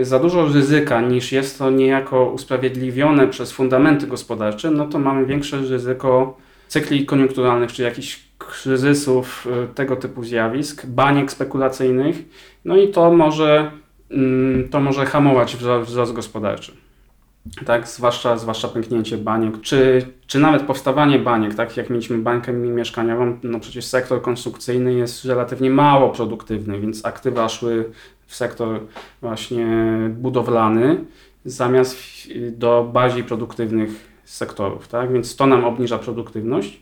[0.00, 5.56] za dużo ryzyka niż jest to niejako usprawiedliwione przez fundamenty gospodarcze, no to mamy większe
[5.56, 6.36] ryzyko
[6.68, 12.16] cykli koniunkturalnych czy jakichś kryzysów, y, tego typu zjawisk, baniek spekulacyjnych,
[12.64, 13.70] no i to może,
[14.10, 16.72] mm, to może hamować wzro- wzrost gospodarczy.
[17.66, 21.76] Tak, zwłaszcza, zwłaszcza pęknięcie baniek, czy, czy nawet powstawanie baniek, tak?
[21.76, 27.90] Jak mieliśmy bańkę mieszkaniową, no przecież sektor konstrukcyjny jest relatywnie mało produktywny, więc aktywa szły
[28.26, 28.80] w sektor
[29.20, 29.66] właśnie
[30.10, 31.04] budowlany
[31.44, 31.98] zamiast
[32.52, 33.90] do bardziej produktywnych
[34.24, 36.80] sektorów, tak, więc to nam obniża produktywność.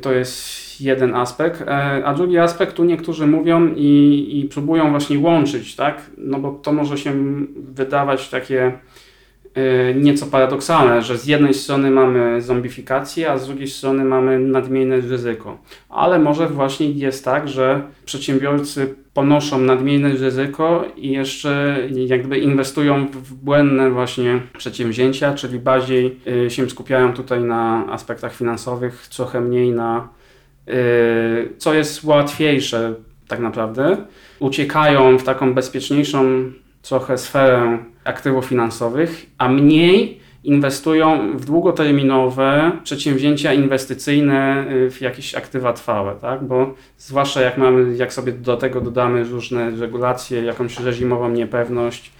[0.00, 5.18] To jest jeden aspekt, E, a drugi aspekt tu niektórzy mówią i, i próbują właśnie
[5.18, 7.12] łączyć, tak, no bo to może się
[7.56, 8.78] wydawać takie
[9.94, 15.58] nieco paradoksalne, że z jednej strony mamy zombifikację, a z drugiej strony mamy nadmierne ryzyko.
[15.88, 23.34] Ale może właśnie jest tak, że przedsiębiorcy ponoszą nadmierne ryzyko i jeszcze jakby inwestują w
[23.34, 30.08] błędne właśnie przedsięwzięcia, czyli bardziej y, się skupiają tutaj na aspektach finansowych, trochę mniej na
[30.68, 30.72] y,
[31.58, 32.94] co jest łatwiejsze
[33.28, 33.96] tak naprawdę.
[34.38, 44.66] Uciekają w taką bezpieczniejszą trochę sferę aktywów finansowych, a mniej inwestują w długoterminowe przedsięwzięcia inwestycyjne
[44.70, 46.44] y, w jakieś aktywa trwałe, tak?
[46.44, 52.12] Bo zwłaszcza jak mamy, jak sobie do tego dodamy różne regulacje, jakąś reżimową niepewność,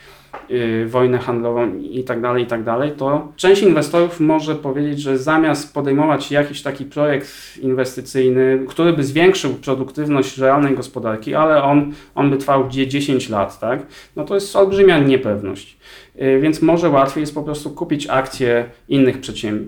[0.50, 5.18] yy, wojnę handlową i tak dalej, i tak dalej, to część inwestorów może powiedzieć, że
[5.18, 12.30] zamiast podejmować jakiś taki projekt inwestycyjny, który by zwiększył produktywność realnej gospodarki, ale on, on
[12.30, 13.86] by trwał gdzie 10 lat, tak?
[14.16, 15.76] No to jest olbrzymia niepewność.
[16.14, 19.16] Yy, Więc może łatwiej jest po prostu kupić akcje innych,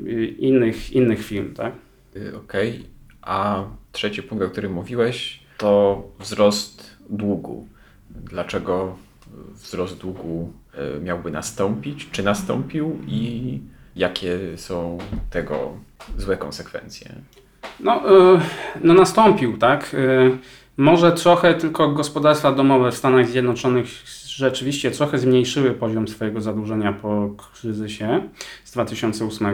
[0.04, 1.72] yy, innych, innych firm, tak?
[2.16, 2.84] Y, Okej,
[3.22, 7.66] a trzeci punkt, o którym mówiłeś, to wzrost długu.
[8.10, 8.96] Dlaczego
[9.54, 10.62] wzrost długu y,
[11.02, 12.11] miałby nastąpić?
[12.11, 13.61] Czy nastąpił i
[13.96, 14.98] jakie są
[15.30, 15.72] tego
[16.18, 17.12] złe konsekwencje?
[17.80, 18.02] No,
[18.37, 18.40] y,
[18.80, 19.94] no nastąpił, tak?
[19.94, 20.38] Y,
[20.76, 23.87] Może trochę tylko gospodarstwa domowe w Stanach Zjednoczonych
[24.26, 28.28] rzeczywiście trochę zmniejszyły poziom swojego zadłużenia po kryzysie
[28.64, 29.46] z 2008,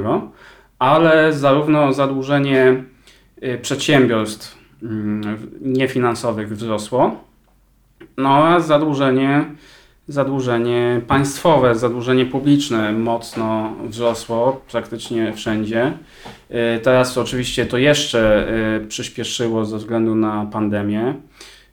[0.79, 2.85] ale zarówno zadłużenie
[3.63, 7.25] przedsiębiorstw mm, niefinansowych wzrosło,
[8.17, 9.45] no a zadłużenie,
[10.09, 15.93] zadłużenie państwowe, zadłużenie publiczne mocno wzrosło praktycznie wszędzie.
[16.51, 18.49] Y, Teraz oczywiście to jeszcze
[18.83, 21.15] y, przyspieszyło ze względu na pandemię,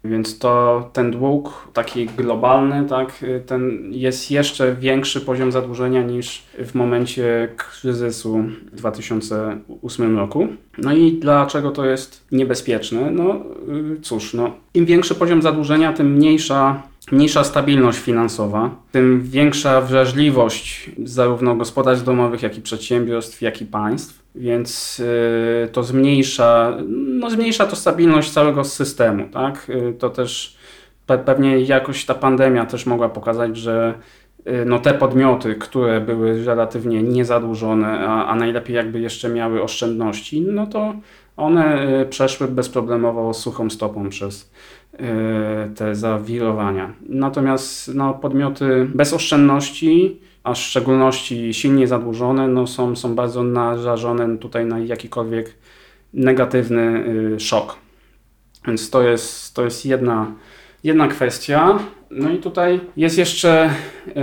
[0.09, 6.75] więc to ten dług taki globalny, tak, ten jest jeszcze większy poziom zadłużenia niż w
[6.75, 10.47] momencie kryzysu w 2008 roku.
[10.77, 13.11] No i dlaczego to jest niebezpieczne?
[13.11, 13.35] No
[13.95, 20.91] y, cóż, no, im większy poziom zadłużenia, tym mniejsza mniejsza stabilność finansowa, tym większa wrażliwość
[21.03, 27.65] zarówno gospodarstw domowych, jak i przedsiębiorstw, jak i państw, więc y, to zmniejsza, no zmniejsza
[27.65, 29.69] to stabilność całego systemu, tak?
[29.69, 30.57] Y, to też
[31.07, 33.93] pe- pewnie jakoś ta pandemia też mogła pokazać, że
[34.47, 40.41] y, no te podmioty, które były relatywnie niezadłużone, a, a najlepiej jakby jeszcze miały oszczędności,
[40.41, 40.93] no to
[41.37, 44.51] one przeszły bezproblemowo suchą stopą przez
[45.75, 46.93] te zawirowania.
[47.09, 54.37] Natomiast no, podmioty bez oszczędności, a w szczególności silnie zadłużone, no, są, są bardzo narażone
[54.37, 55.53] tutaj na jakikolwiek
[56.13, 57.05] negatywny
[57.35, 57.75] y, szok.
[58.67, 60.31] Więc to jest, to jest jedna,
[60.83, 61.79] jedna kwestia.
[62.11, 63.69] No i tutaj jest jeszcze,
[64.07, 64.13] y,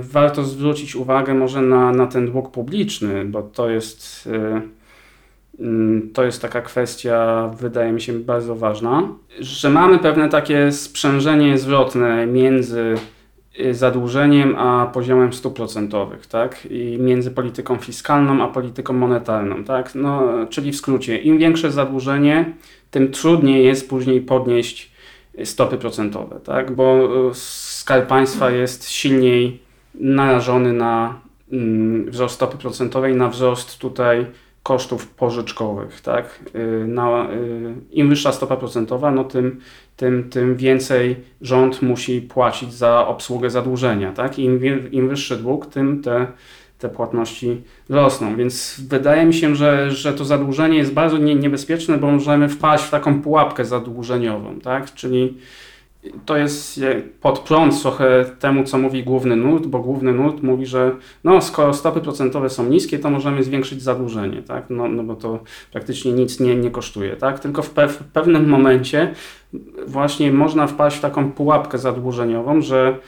[0.00, 6.24] warto zwrócić uwagę może na, na ten dług publiczny, bo to jest, y, mm, to
[6.24, 9.08] jest taka kwestia, wydaje mi się, bardzo ważna,
[9.40, 13.13] że mamy pewne takie sprzężenie zwrotne między y,
[13.70, 16.66] zadłużeniem a poziomem stóp procentowych, tak?
[16.70, 19.94] I między polityką fiskalną a polityką monetarną, tak?
[19.94, 22.52] No, czyli w skrócie, im większe zadłużenie,
[22.90, 24.92] tym trudniej jest później podnieść
[25.44, 26.72] stopy procentowe, tak?
[26.72, 29.60] Bo y, skarb państwa jest silniej
[29.94, 31.20] narażony na
[31.52, 34.26] mm, wzrost stopy procentowej, na wzrost tutaj
[34.64, 36.40] kosztów pożyczkowych, tak?
[36.54, 39.60] Y, Na, y, Im wyższa stopa procentowa, no tym,
[39.96, 44.38] tym, tym więcej rząd musi płacić za obsługę zadłużenia, tak?
[44.38, 44.60] Im,
[44.92, 46.26] im wyższy dług, tym te,
[46.78, 48.36] te płatności rosną.
[48.36, 52.84] Więc wydaje mi się, że, że to zadłużenie jest bardzo nie, niebezpieczne, bo możemy wpaść
[52.84, 54.94] w taką pułapkę zadłużeniową, tak?
[54.94, 55.38] Czyli
[56.26, 60.66] to jest je- pod prąd trochę temu, co mówi główny nurt, bo główny nurt mówi,
[60.66, 64.64] że no, skoro stopy procentowe są niskie, to możemy zwiększyć zadłużenie, tak?
[64.70, 65.38] No, no bo to
[65.72, 67.40] praktycznie nic nie, nie kosztuje, tak?
[67.40, 69.14] Tylko w, pe- w pewnym momencie
[69.86, 72.98] właśnie można wpaść w taką pułapkę zadłużeniową, że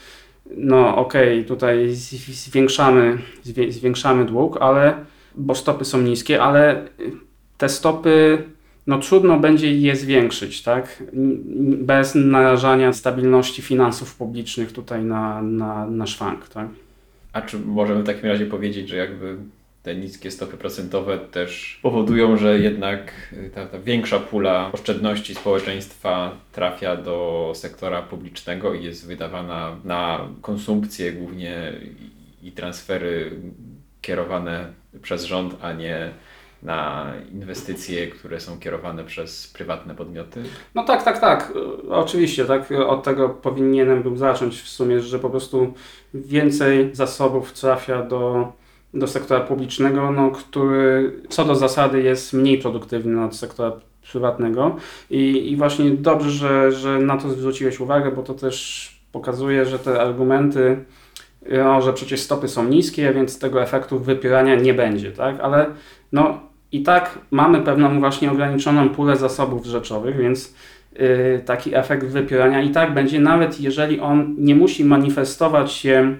[0.56, 3.18] no okej, tutaj z- zwiększamy,
[3.68, 4.94] zwiększamy dług, ale
[5.34, 6.88] bo stopy są niskie, ale
[7.58, 8.42] te stopy
[8.86, 11.02] no trudno będzie je zwiększyć, tak?
[11.78, 16.68] Bez narażania stabilności finansów publicznych tutaj na, na, na szwank, tak?
[17.32, 19.36] A czy możemy w takim razie powiedzieć, że jakby
[19.82, 26.36] te niskie stopy procentowe też powodują, że jednak y, ta, ta większa pula oszczędności społeczeństwa
[26.52, 31.72] trafia do sektora publicznego i jest wydawana na konsumpcję głównie
[32.42, 33.30] i transfery
[34.00, 34.72] kierowane
[35.02, 36.10] przez rząd, a nie
[36.62, 40.42] na inwestycje, które są kierowane przez prywatne podmioty?
[40.74, 41.52] No tak, tak, tak.
[41.90, 42.72] Oczywiście, tak.
[42.86, 45.74] Od tego powinienem był zacząć w sumie, że po prostu
[46.14, 48.52] więcej zasobów trafia do,
[48.94, 53.72] do sektora publicznego, no, który co do zasady jest mniej produktywny od sektora
[54.12, 54.76] prywatnego.
[55.10, 59.78] I, i właśnie dobrze, że, że na to zwróciłeś uwagę, bo to też pokazuje, że
[59.78, 60.84] te argumenty,
[61.50, 65.40] no, że przecież stopy są niskie, więc tego efektu wypierania nie będzie, tak?
[65.40, 65.66] Ale
[66.16, 66.40] no
[66.72, 70.54] i tak mamy pewną właśnie ograniczoną pulę zasobów rzeczowych, więc
[70.92, 76.16] yy, taki efekt wypierania i tak będzie, nawet jeżeli on nie musi manifestować się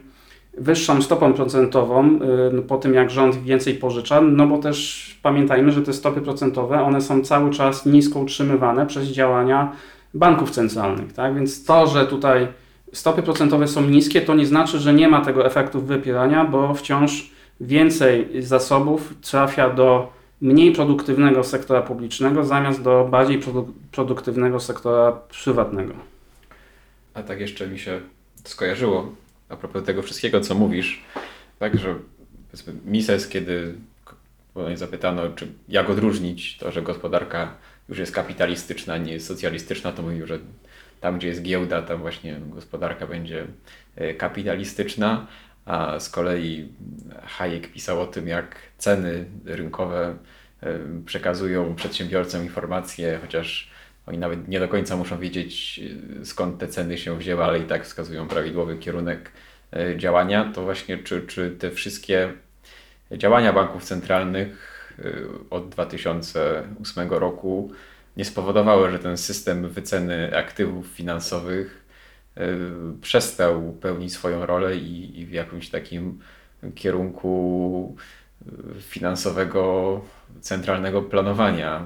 [0.59, 2.19] wyższą stopą procentową
[2.53, 6.83] yy, po tym, jak rząd więcej pożycza, no bo też pamiętajmy, że te stopy procentowe,
[6.83, 9.73] one są cały czas nisko utrzymywane przez działania
[10.15, 11.35] banków centralnych, tak?
[11.35, 12.49] Więc to, że tutaj
[12.93, 17.36] stopy procentowe są niskie, to nie znaczy, że nie ma tego efektu wypierania, bo wciąż
[17.61, 25.13] więcej zasobów trafia do mniej produktywnego sektora publicznego zamiast do bardziej produ produktywnego sektora
[25.45, 25.95] prywatnego.
[27.15, 28.01] A tak jeszcze mi się
[28.45, 29.13] skojarzyło
[29.49, 31.03] a propos tego wszystkiego, co mówisz,
[31.59, 31.95] tak, że
[32.85, 33.75] Mises, kiedy
[34.75, 37.55] zapytano, czy jak odróżnić to, że gospodarka
[37.89, 40.39] już jest kapitalistyczna, nie jest socjalistyczna, to mówił, że
[41.01, 43.47] tam, gdzie jest giełda, tam właśnie gospodarka będzie
[44.19, 45.27] kapitalistyczna,
[45.67, 46.69] a z kolei
[47.23, 50.17] Hayek pisał o tym, jak ceny rynkowe
[51.07, 53.71] przekazują przedsiębiorcom informacje, chociaż
[54.07, 55.81] oni nawet nie do końca muszą wiedzieć,
[56.25, 59.33] skąd te ceny się wzięły, ale i tak wskazują prawidłowy kierunek
[59.97, 60.53] działania.
[60.55, 62.33] To właśnie, czy, czy te wszystkie
[63.13, 64.77] działania banków centralnych
[65.51, 67.73] od 2008 roku
[68.17, 71.86] nie spowodowały, że ten system wyceny aktywów finansowych
[73.01, 76.19] przestał pełnić swoją rolę i, i w jakimś takim
[76.75, 77.97] kierunku
[78.81, 80.01] finansowego,
[80.41, 81.83] centralnego planowania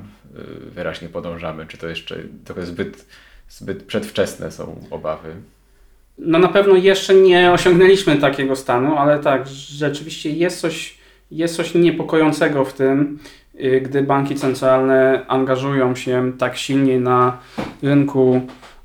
[0.74, 1.66] wyraźnie podążamy?
[1.66, 3.06] Czy to jeszcze trochę zbyt,
[3.48, 5.34] zbyt przedwczesne są obawy?
[6.18, 10.98] No na pewno jeszcze nie osiągnęliśmy takiego stanu, ale tak, rzeczywiście jest coś,
[11.30, 13.18] jest coś niepokojącego w tym,
[13.82, 17.38] gdy banki centralne angażują się tak silnie na
[17.82, 18.40] rynku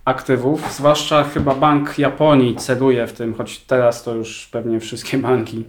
[0.05, 5.63] aktywów, zwłaszcza chyba Bank Japonii celuje w tym, choć teraz to już pewnie wszystkie banki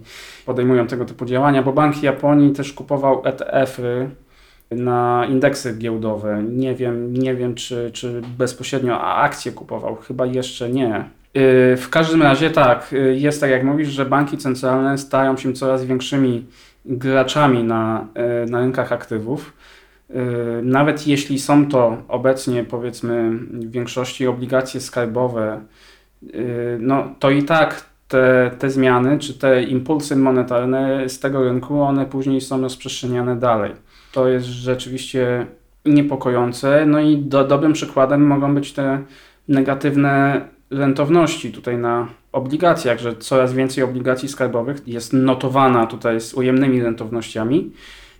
[0.45, 4.09] podejmują tego typu działania, bo Bank Japonii też kupował ETF-y
[4.71, 6.43] na indeksy giełdowe.
[6.43, 11.09] Nie wiem, nie wiem czy, czy bezpośrednio akcje kupował, chyba jeszcze nie.
[11.77, 16.45] W każdym razie tak, jest tak jak mówisz, że banki centralne stają się coraz większymi
[16.85, 18.07] graczami na,
[18.49, 19.53] na rynkach aktywów.
[20.63, 25.61] Nawet jeśli są to obecnie, powiedzmy, w większości obligacje skarbowe,
[26.79, 32.05] no to i tak te, te zmiany, czy te impulsy monetarne z tego rynku, one
[32.05, 33.71] później są rozprzestrzeniane dalej.
[34.11, 35.47] To jest rzeczywiście
[35.85, 36.85] niepokojące.
[36.85, 39.03] No i do, dobrym przykładem mogą być te
[39.47, 40.41] negatywne
[40.71, 47.71] rentowności tutaj na obligacjach, że coraz więcej obligacji skarbowych jest notowana tutaj z ujemnymi rentownościami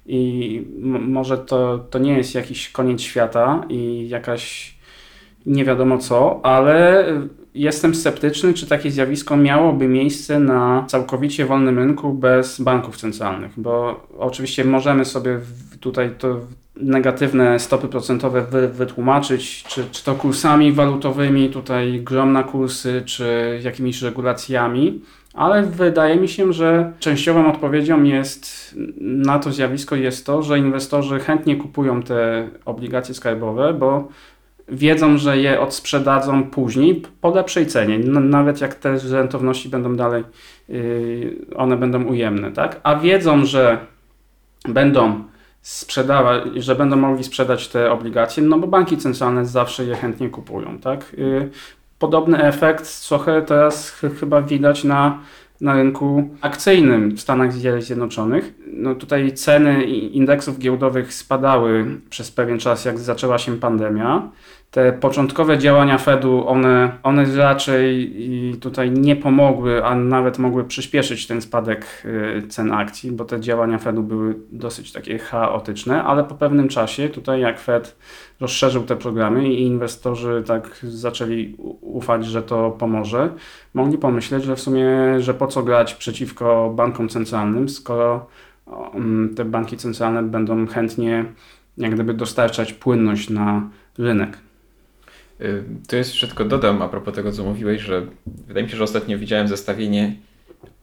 [0.08, 0.62] i
[1.02, 4.74] może to, to nie jest jakiś koniec świata i jakaś
[5.46, 7.06] nie wiadomo co, ale
[7.54, 14.04] jestem sceptyczny, czy takie zjawisko miałoby miejsce na całkowicie wolnym rynku bez banków centralnych, bo
[14.18, 15.40] oczywiście możemy sobie
[15.80, 16.40] tutaj to
[16.76, 23.60] negatywne stopy procentowe wy, wytłumaczyć, czy, czy to kursami walutowymi, tutaj grom na kursy, czy
[23.64, 25.02] jakimiś regulacjami,
[25.38, 31.20] ale wydaje mi się, że częściową odpowiedzią jest na to zjawisko jest to, że inwestorzy
[31.20, 34.08] chętnie kupują te obligacje skarbowe, bo
[34.68, 40.24] wiedzą, że je odsprzedadzą później po lepszej cenie, nawet jak te rentowności będą dalej,
[40.70, 42.80] yy, one będą ujemne, tak?
[42.84, 43.78] A wiedzą, że
[44.70, 45.24] będą
[45.62, 50.80] sprzedawać, że będą mogli sprzedać te obligacje, no bo banki centralne zawsze je chętnie kupują,
[50.80, 51.16] tak?
[52.00, 55.20] Podobny efekt trochę teraz ch chyba widać na
[55.62, 58.54] na rynku akcyjnym w Stanach Zjednoczonych.
[58.74, 64.32] No tutaj ceny indeksów giełdowych spadały przez pewien czas, jak zaczęła się pandemia.
[64.72, 68.14] Te początkowe działania Fedu, one, one raczej
[68.62, 73.78] tutaj nie pomogły, a nawet mogły przyspieszyć ten spadek y, cen akcji, bo te działania
[73.78, 77.98] Fedu były dosyć takie chaotyczne, ale po pewnym czasie tutaj jak Fed
[78.40, 83.30] rozszerzył te programy i inwestorzy tak zaczęli ufać, że to pomoże,
[83.74, 84.88] mogli pomyśleć, że w sumie,
[85.20, 88.28] że po co grać przeciwko bankom centralnym, skoro
[88.94, 91.26] mm, te banki centralne będą chętnie
[91.78, 94.47] jak gdyby dostarczać płynność na rynek.
[95.88, 98.06] To jest wszystko dodam a propos tego, co mówiłeś, że
[98.48, 100.16] wydaje mi się, że ostatnio widziałem zestawienie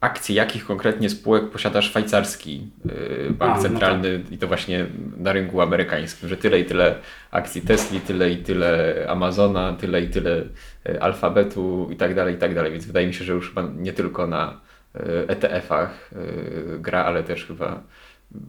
[0.01, 4.87] akcji jakich konkretnie spółek posiada szwajcarski y, bank A, no centralny i to właśnie
[5.17, 6.99] na rynku amerykańskim, że tyle i tyle
[7.31, 10.43] akcji Tesli, tyle i tyle Amazona, tyle i tyle
[10.89, 12.73] y, alfabetu i tak dalej, i tak dalej.
[12.73, 14.61] Więc wydaje mi się, że już nie tylko na
[14.97, 16.11] y, ETF-ach
[16.79, 17.83] gra, ale też chyba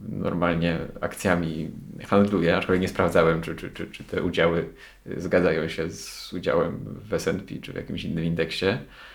[0.08, 1.70] normalnie akcjami
[2.06, 4.68] handluje, aczkolwiek nie sprawdzałem, czy, czy, czy, czy te udziały
[5.16, 6.78] zgadzają się z udziałem
[7.08, 8.66] w S&P czy w jakimś innym indeksie.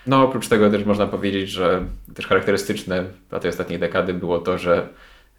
[0.08, 4.58] No oprócz tego też można powiedzieć, że też charakterystyczne dla tej ostatniej dekady było to,
[4.58, 4.90] że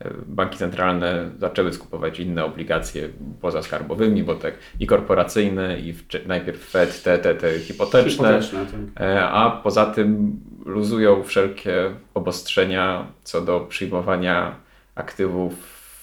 [0.05, 3.09] y, banki centralne zaczęły skupować inne obligacje
[3.41, 9.07] pozaskarbowymi, bo tak i korporacyjne, i w, najpierw Fed, te, te, te hipoteczne, Hipoteczne, tak.
[9.07, 14.63] E, a poza tym luzują wszelkie obostrzenia co do przyjmowania
[14.95, 15.55] aktywów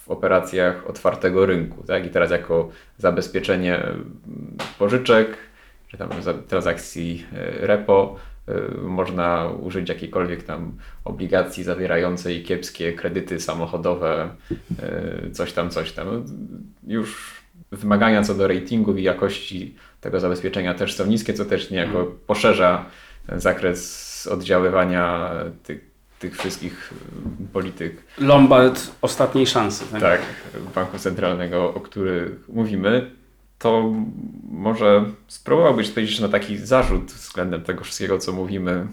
[0.06, 1.84] w operacjach otwartego rynku.
[1.84, 2.06] Tak?
[2.06, 4.08] I teraz jako zabezpieczenie mm,
[4.80, 5.38] pożyczek,
[5.88, 6.10] czy tam
[6.48, 8.16] transakcji e, repo,
[8.48, 14.30] e, można użyć jakiejkolwiek tam obligacji zawierającej kiepskie kredyty samochodowe,
[14.82, 16.26] e, coś tam, coś tam.
[16.88, 17.40] Już
[17.72, 22.86] wymagania co do ratingu i jakości tego zabezpieczenia też są niskie, co też niejako poszerza
[23.28, 25.32] ten zakres oddziaływania
[25.64, 25.89] tych,
[26.20, 26.94] tych wszystkich
[27.44, 29.86] y, polityk Lombard ostatniej szansy.
[29.92, 30.02] Tak?
[30.02, 30.22] tak,
[30.76, 33.12] Banku Centralnego, o których mówimy,
[33.60, 33.94] to
[34.52, 38.88] może spróbowałbyś odpowiedzieć na taki zarzut względem tego wszystkiego, co mówimy.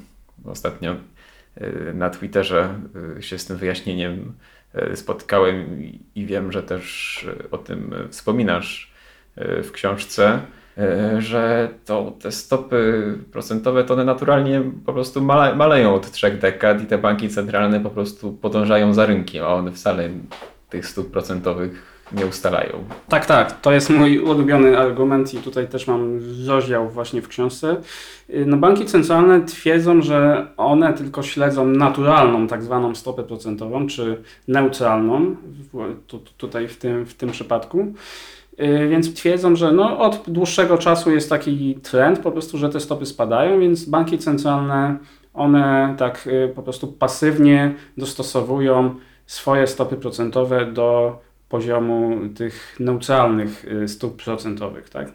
[0.44, 2.74] Ostatnio y, na Twitterze
[3.18, 4.32] y, się z tym wyjaśnieniem
[4.94, 5.82] spotkałem
[6.14, 8.92] i- wiem, że też o tym wspominasz
[9.36, 10.40] w książce,
[11.18, 16.82] że to te stopy procentowe to one naturalnie po prostu male, maleją od trzech dekad
[16.82, 20.08] i te banki centralne po prostu podążają za rynkiem, a one wcale
[20.70, 22.84] tych stóp procentowych nie ustalają.
[23.08, 23.60] Tak, tak.
[23.60, 27.76] To jest mój ulubiony argument i tutaj też mam rozdział właśnie w książce.
[28.30, 34.22] Y, No, banki centralne twierdzą, że one tylko śledzą naturalną tak zwaną stopę procentową, czy
[34.48, 35.36] neutralną,
[36.06, 37.94] tu, tutaj w tym, w tym przypadku.
[38.60, 42.80] Y, Więc twierdzą, że no, od dłuższego czasu jest taki trend po prostu, że te
[42.80, 44.98] stopy spadają, więc banki centralne
[45.34, 48.94] one tak y, po prostu pasywnie dostosowują
[49.26, 55.12] swoje stopy procentowe do poziomu tych neutralnych y, stóp procentowych, tak?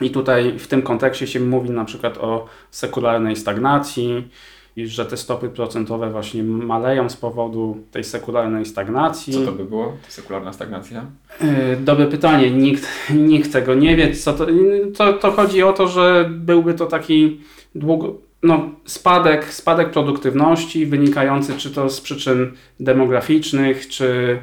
[0.00, 4.28] I tutaj w tym kontekście się mówi na przykład o sekularnej stagnacji,
[4.76, 9.32] i że te stopy procentowe właśnie maleją z powodu tej sekularnej stagnacji.
[9.32, 9.96] Co to by było?
[10.08, 11.06] Sekularna stagnacja?
[11.40, 12.50] Yy, Dobre pytanie.
[12.50, 14.14] Nikt, nikt tego nie wie.
[14.14, 14.46] Co to,
[14.96, 17.40] to, to chodzi o to, że byłby to taki
[17.74, 24.38] długo, no, spadek, spadek produktywności wynikający czy to z przyczyn demograficznych, czy,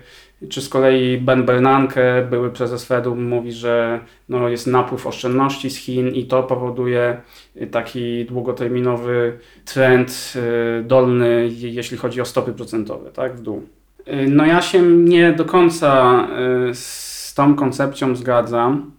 [0.49, 5.75] czy z kolei Ben Bernanke, były prezes Fedu, mówi, że no, jest napływ oszczędności z
[5.77, 7.21] Chin i to powoduje
[7.71, 13.63] taki długoterminowy trend yy, dolny, je- jeśli chodzi o stopy procentowe, tak, w dół.
[14.07, 16.27] Yy, No ja się nie do końca
[16.67, 18.91] yy, z tą koncepcją zgadzam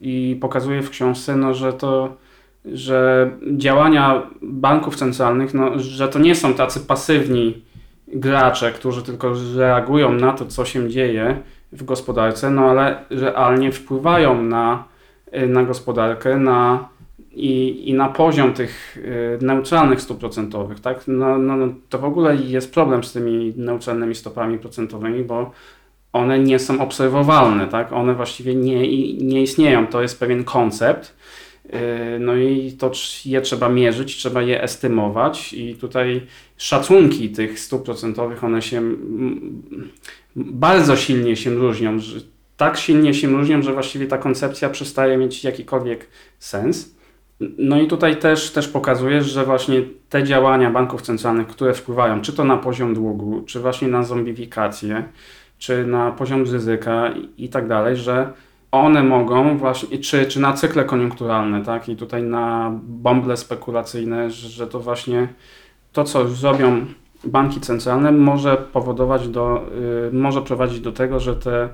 [0.00, 2.16] i pokazuję w książce, no, że to
[2.72, 7.62] że działania banków centralnych, no, że to nie są tacy pasywni
[8.08, 11.42] gracze, którzy tylko reagują na to, co się dzieje
[11.72, 14.84] w gospodarce, no ale realnie wpływają na,
[15.34, 16.88] y, na gospodarkę na,
[17.32, 20.80] i, i na poziom tych y, neutralnych stóp procentowych.
[20.80, 21.00] Tak?
[21.06, 25.50] No, no, no, to w ogóle jest problem z tymi neutralnymi stopami procentowymi, bo
[26.12, 27.92] one nie są obserwowalne, tak?
[27.92, 28.80] one właściwie nie,
[29.24, 29.86] nie istnieją.
[29.86, 31.16] To jest pewien koncept.
[31.72, 32.92] Yy, No i to
[33.24, 38.82] je trzeba mierzyć, trzeba je estymować i tutaj szacunki tych stóp procentowych, one się
[40.36, 41.98] bardzo silnie się różnią,
[42.56, 46.08] tak silnie się różnią, że właściwie ta koncepcja przestaje mieć jakikolwiek
[46.38, 46.96] sens.
[47.58, 52.32] No i tutaj też, też pokazuje, że właśnie te działania banków centralnych, które wpływają czy
[52.32, 55.04] to na poziom długu, czy właśnie na zombifikację,
[55.58, 58.32] czy na poziom ryzyka i tak dalej, że
[58.80, 64.66] one mogą właśnie, czy, czy na cykle koniunkturalne, tak, i tutaj na bąble spekulacyjne, że,
[64.66, 65.28] to właśnie
[65.92, 66.86] to, co zrobią
[67.24, 69.62] banki centralne, może powodować do,
[70.08, 71.68] y, może prowadzić do tego, że te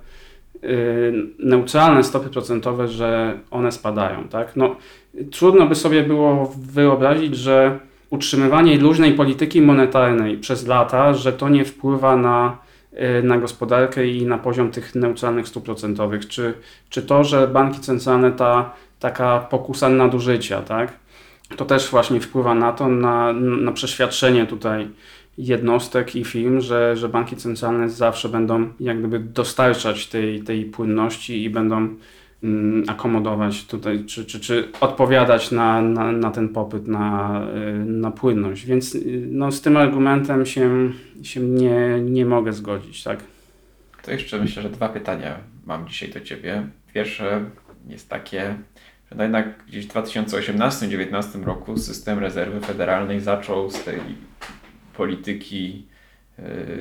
[0.64, 4.56] y, neutralne stopy procentowe, że one spadają, tak.
[4.56, 4.76] No,
[5.30, 7.78] trudno by sobie było wyobrazić, że
[8.10, 12.58] utrzymywanie luźnej polityki monetarnej przez lata, że to nie wpływa na,
[13.22, 16.28] na gospodarkę i na poziom tych neutralnych stóp procentowych.
[16.28, 16.54] Czy,
[16.90, 20.92] czy to, że banki centralne, ta taka pokusa nadużycia, tak?
[21.56, 24.88] To też właśnie wpływa na to, na, na przeświadczenie tutaj
[25.38, 31.44] jednostek i firm, że, że banki centralne zawsze będą jak gdyby dostarczać tej, tej płynności
[31.44, 31.88] i będą
[32.86, 38.66] akomodować tutaj, czy, czy, czy odpowiadać na, na, na ten popyt, na, y, na płynność.
[38.66, 40.90] Więc y, no, z tym argumentem się,
[41.22, 43.24] się nie, nie mogę zgodzić, tak?
[44.02, 46.66] To jeszcze myślę, że dwa pytania mam dzisiaj do Ciebie.
[46.94, 47.44] Pierwsze
[47.88, 48.56] jest takie,
[49.10, 54.00] że no jednak gdzieś w 2018-2019 roku system rezerwy federalnej zaczął z tej
[54.96, 55.86] polityki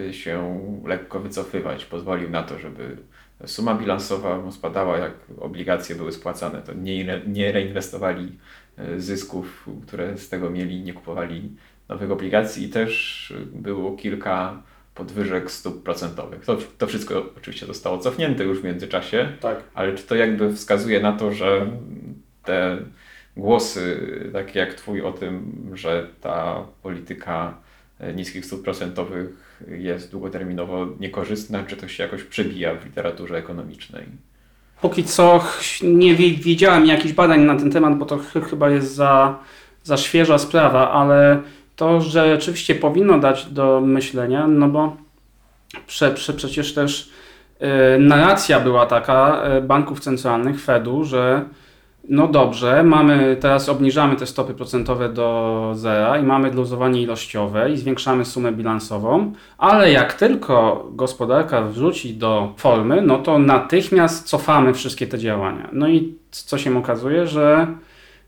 [0.09, 1.85] y, się lekko wycofywać.
[1.85, 2.97] Pozwolił na to, żeby
[3.45, 6.61] suma bilansowa spadała, jak obligacje były spłacane.
[6.61, 8.37] To nie, nie reinwestowali
[8.79, 11.55] y, zysków, które z tego mieli, nie kupowali
[11.89, 14.63] nowych obligacji i też było kilka
[14.95, 16.45] podwyżek stóp procentowych.
[16.45, 19.63] To, to wszystko oczywiście zostało cofnięte już w międzyczasie, Tak.
[19.73, 21.67] ale czy to jakby wskazuje na to, że
[22.43, 22.77] te
[23.37, 23.99] głosy,
[24.33, 27.70] takie jak Twój o tym, że ta polityka e,
[28.15, 29.29] niskich stóp procentowych
[29.67, 34.05] jest długoterminowo niekorzystna, czy to się jakoś przebija w literaturze ekonomicznej?
[34.81, 35.43] Póki co
[35.83, 39.39] nie wi- widziałem jakichś badań na ten temat, bo to ch- chyba jest za,
[39.83, 41.41] za świeża sprawa, ale
[41.75, 44.97] to, że rzeczywiście powinno dać do myślenia, no bo
[45.87, 47.09] prze, prze, przecież też
[47.95, 51.45] y, narracja była taka y, banków centralnych, Fedu, że
[52.09, 57.77] no dobrze, mamy teraz obniżamy te stopy procentowe do zera i mamy luzowanie ilościowe i
[57.77, 65.07] zwiększamy sumę bilansową, ale jak tylko gospodarka wróci do formy, no to natychmiast cofamy wszystkie
[65.07, 65.69] te działania.
[65.73, 67.67] No i co się okazuje, że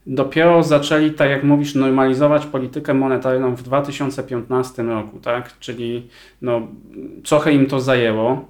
[0.08, 5.60] dopiero zaczęli, tak jak mówisz, normalizować politykę monetarną w 2015 roku, tak?
[5.60, 6.08] Czyli
[6.42, 6.62] no,
[7.24, 8.46] trochę im to zajęło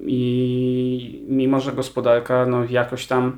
[0.00, 3.36] i mimo, że gospodarka no, jakoś tam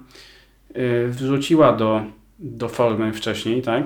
[0.77, 2.03] y, wróciła do,
[2.39, 3.85] do formy wcześniej, tak?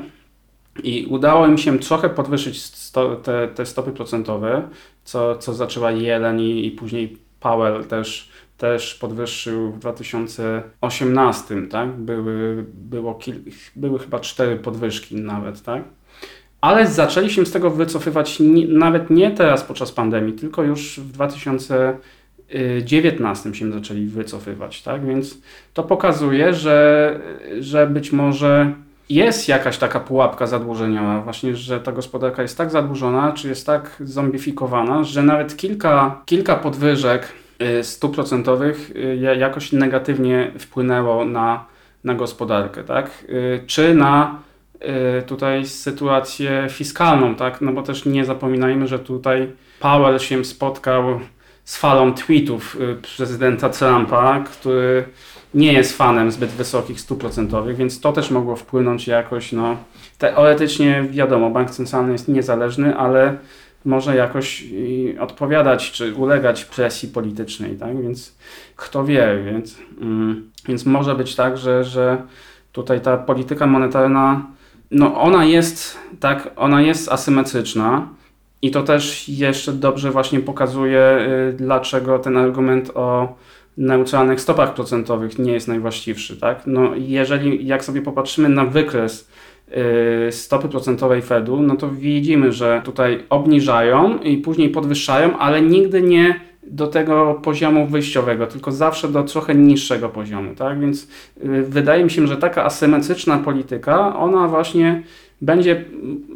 [0.82, 4.68] I udało im się trochę podwyższyć sto, te, te stopy procentowe,
[5.05, 8.28] co, co zaczęła Jelen i, i później Powell też,
[8.59, 11.89] też podwyższył w 2018, tak?
[11.89, 13.35] Były, było kil,
[13.76, 15.82] były chyba cztery podwyżki nawet, tak?
[16.61, 21.12] Ale zaczęli się z tego wycofywać nawet nie teraz podczas pandemii, tylko już w
[22.49, 25.07] 2019 się zaczęli wycofywać, tak?
[25.07, 25.38] Więc
[25.74, 27.20] to pokazuje, że,
[27.61, 28.72] że być może
[29.09, 33.97] jest jakaś taka pułapka zadłużeniowa, właśnie, że ta gospodarka jest tak zadłużona, czy jest tak
[34.01, 37.28] zombifikowana, że nawet kilka, kilka podwyżek
[37.80, 41.64] y, stóp procentowych y, ja- jakoś negatywnie wpłynęło na,
[42.05, 43.11] na gospodarkę, tak?
[43.28, 44.38] Y, Czy na
[45.18, 47.61] y, tutaj sytuację fiskalną, tak?
[47.61, 51.20] No bo też nie zapominajmy, że tutaj Powell się spotkał
[51.65, 55.05] z falą tweetów y, prezydenta Trumpa, który
[55.55, 59.77] nie jest fanem zbyt wysokich stóp procentowych, więc to też mogło wpłynąć jakoś, no
[60.19, 63.37] teoretycznie wiadomo, bank centralny jest niezależny, ale
[63.85, 64.65] może jakoś
[65.21, 68.03] odpowiadać czy ulegać presji politycznej, tak?
[68.03, 68.35] Więc
[68.77, 72.23] kto wie, więc, mm, więc może być tak, że, że
[72.73, 74.47] tutaj ta polityka monetarna,
[74.91, 78.09] no ona jest, tak, ona jest asymetryczna
[78.65, 81.19] i to też jeszcze dobrze właśnie pokazuje,
[81.51, 83.37] y, dlaczego ten argument o
[83.77, 86.62] neutralnych stopach procentowych nie jest najwłaściwszy, tak?
[86.67, 89.31] No jeżeli, jak sobie popatrzymy na wykres
[90.29, 96.03] y, stopy procentowej Fedu, no to widzimy, że tutaj obniżają i później podwyższają, ale nigdy
[96.03, 100.81] nie do tego poziomu wyjściowego, tylko zawsze do trochę niższego poziomu, tak?
[100.81, 105.03] Więc y, wydaje mi się, że taka asymetryczna polityka, ona właśnie
[105.45, 105.84] będzie,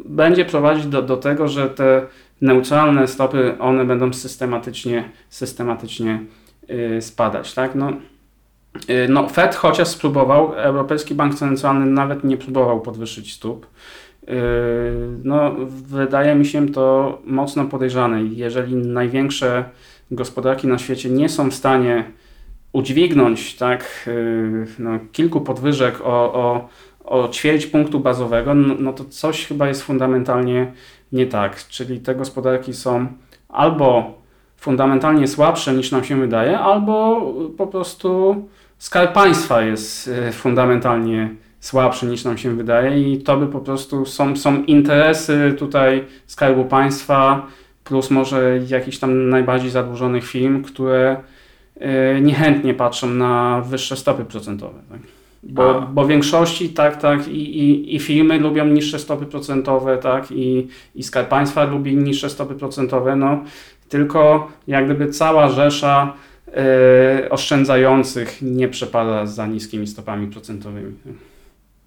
[0.05, 2.01] będzie prowadzić do, do tego, że te
[2.41, 6.23] neutralne stopy, one będą systematycznie, systematycznie
[6.69, 7.75] y, spadać, tak?
[7.75, 7.93] No,
[8.89, 13.65] y, no Fed chociaż spróbował, Europejski Bank Centralny nawet nie próbował podwyższyć stóp.
[14.23, 14.29] Y,
[15.23, 15.55] No,
[15.87, 18.23] wydaje mi się to mocno podejrzane.
[18.23, 19.63] Jeżeli największe
[20.11, 22.03] gospodarki na świecie nie są w stanie
[22.73, 24.09] udźwignąć tak,
[24.79, 26.69] no, kilku podwyżek o, o,
[27.09, 30.71] o ćwierć punktu bazowego, no, no to coś chyba jest fundamentalnie
[31.11, 31.67] nie tak.
[31.67, 33.07] Czyli te gospodarki są
[33.49, 34.13] albo
[34.57, 37.21] fundamentalnie słabsze niż nam się wydaje, albo
[37.57, 38.35] po prostu
[38.77, 41.29] skarb państwa jest y, fundamentalnie
[41.59, 46.65] słabszy niż nam się wydaje i to by po prostu są, są interesy tutaj skarbu
[46.65, 47.47] państwa
[47.83, 51.17] plus może jakichś tam najbardziej zadłużonych firm, które
[51.77, 54.79] y, niechętnie patrzą na wyższe stopy procentowe.
[54.89, 55.18] Tak?
[55.43, 55.81] Bo, A.
[55.81, 60.67] bo w większości tak, tak i, i, i firmy lubią niższe stopy procentowe, tak, i,
[60.95, 63.43] i skarb państwa lubi niższe stopy procentowe, no
[63.89, 66.13] tylko jak gdyby cała rzesza
[67.23, 70.93] y, oszczędzających nie przepada za niskimi stopami procentowymi.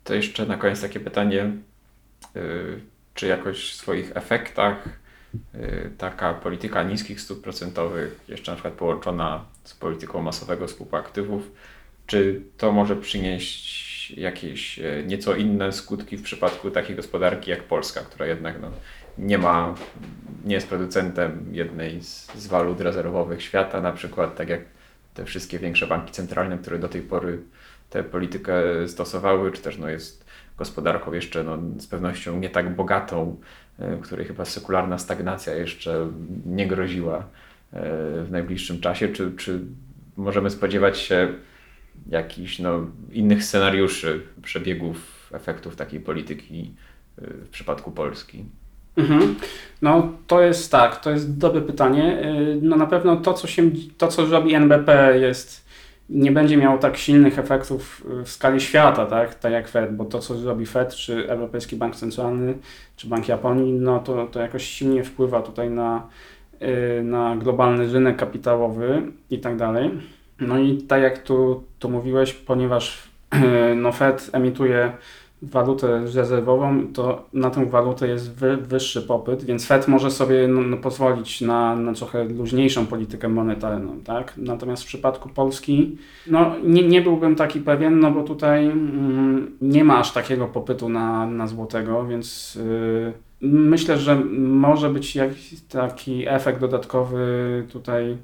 [0.04, 1.50] To jeszcze na koniec takie pytanie,
[2.36, 2.40] y,
[3.14, 4.88] czy jakoś w swoich efektach
[5.54, 11.50] y, taka polityka niskich stóp procentowych, jeszcze na przykład połączona z polityką masowego skupu aktywów,
[12.06, 18.00] Czy to może przynieść jakieś e, nieco inne skutki w przypadku takiej gospodarki jak Polska,
[18.00, 18.70] która jednak no,
[19.18, 19.74] nie ma,
[20.44, 24.60] nie jest producentem jednej z, z walut rezerwowych świata, na przykład tak jak
[25.14, 27.38] te wszystkie większe banki centralne, które do tej pory
[27.90, 28.54] tę politykę
[28.88, 30.24] stosowały, czy też no, jest
[30.58, 33.40] gospodarką jeszcze no, z pewnością nie tak bogatą,
[33.78, 36.10] e, której chyba sekularna stagnacja jeszcze
[36.46, 37.22] nie groziła e,
[38.24, 39.60] w najbliższym czasie, czy, czy
[40.16, 41.28] możemy spodziewać się
[42.08, 46.74] jakichś no, innych scenariuszy przebiegów, efektów takiej polityki
[47.18, 48.44] e, w przypadku Polski?
[48.96, 49.36] Mhm.
[49.82, 52.22] No to jest tak, to jest dobre pytanie.
[52.24, 55.68] Y, No na pewno to, co się, to, co robi NBP jest,
[56.10, 60.18] nie będzie miało tak silnych efektów w skali świata, tak, tak jak Fed, bo to,
[60.18, 62.54] co robi Fed, czy Europejski Bank Centralny,
[62.96, 66.08] czy Bank Japonii, no to, to jakoś silnie wpływa tutaj na,
[66.62, 69.90] y, na globalny rynek kapitałowy i tak dalej.
[70.46, 73.02] No i tak jak tu, tu mówiłeś, ponieważ
[73.82, 74.92] no Fed emituje
[75.42, 80.60] walutę rezerwową, to na tę walutę jest wy, wyższy popyt, więc Fed może sobie no,
[80.60, 84.32] no, pozwolić na, na trochę luźniejszą politykę monetarną, tak?
[84.36, 89.84] Natomiast w przypadku Polski, no nie, nie byłbym taki pewien, no bo tutaj mm, nie
[89.84, 93.12] ma aż takiego popytu na, na złotego, więc yy,
[93.48, 97.26] myślę, że może być jakiś taki efekt dodatkowy
[97.72, 98.16] tutaj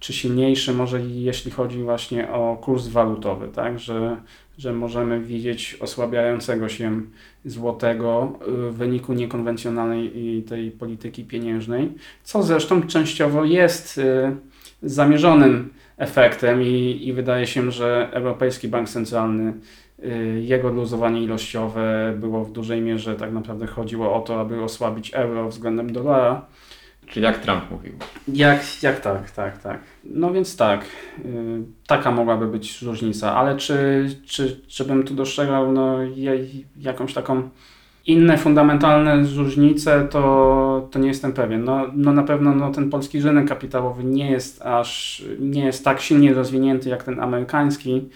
[0.00, 4.16] czy silniejszy może jeśli chodzi właśnie o kurs walutowy, tak, że,
[4.58, 7.00] że możemy widzieć osłabiającego się
[7.44, 11.92] złotego w wyniku niekonwencjonalnej tej polityki pieniężnej,
[12.22, 14.36] co zresztą częściowo jest y,
[14.82, 19.52] zamierzonym efektem i, i wydaje się, że Europejski Bank Centralny
[20.04, 25.14] y, jego luzowanie ilościowe było w dużej mierze tak naprawdę chodziło o to, aby osłabić
[25.14, 26.46] euro względem dolara.
[27.06, 27.92] Czyli jak Trump mówił.
[28.28, 29.80] Jak, jak tak, tak, tak.
[30.04, 30.84] No więc tak,
[31.24, 35.98] yy, taka mogłaby być różnica, ale czy, czy, czy bym tu dostrzegał no,
[36.76, 37.50] jakąś taką
[38.06, 41.64] inne fundamentalne różnice, to, to nie jestem pewien.
[41.64, 46.00] No, no na pewno no, ten polski rynek kapitałowy nie jest aż, nie jest tak
[46.00, 48.08] silnie rozwinięty jak ten amerykański,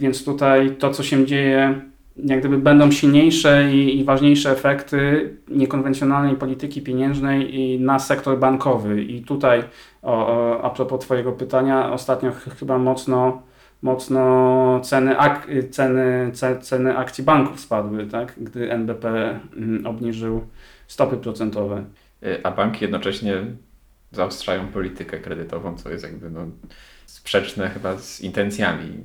[0.00, 1.80] więc tutaj to, co się dzieje
[2.16, 9.02] jak gdyby będą silniejsze i, i, ważniejsze efekty niekonwencjonalnej polityki pieniężnej i na sektor bankowy.
[9.02, 9.64] I tutaj,
[10.02, 13.42] o, o, a propos Twojego pytania, ostatnio ch chyba mocno,
[13.82, 18.34] mocno ceny, ak ceny, ce ceny akcji banków spadły, tak?
[18.36, 20.46] gdy NBP mm, obniżył
[20.86, 21.84] stopy procentowe.
[22.42, 23.34] A banki jednocześnie
[24.10, 26.40] zaostrzają politykę kredytową, co jest jakby no,
[27.06, 28.98] sprzeczne chyba z intencjami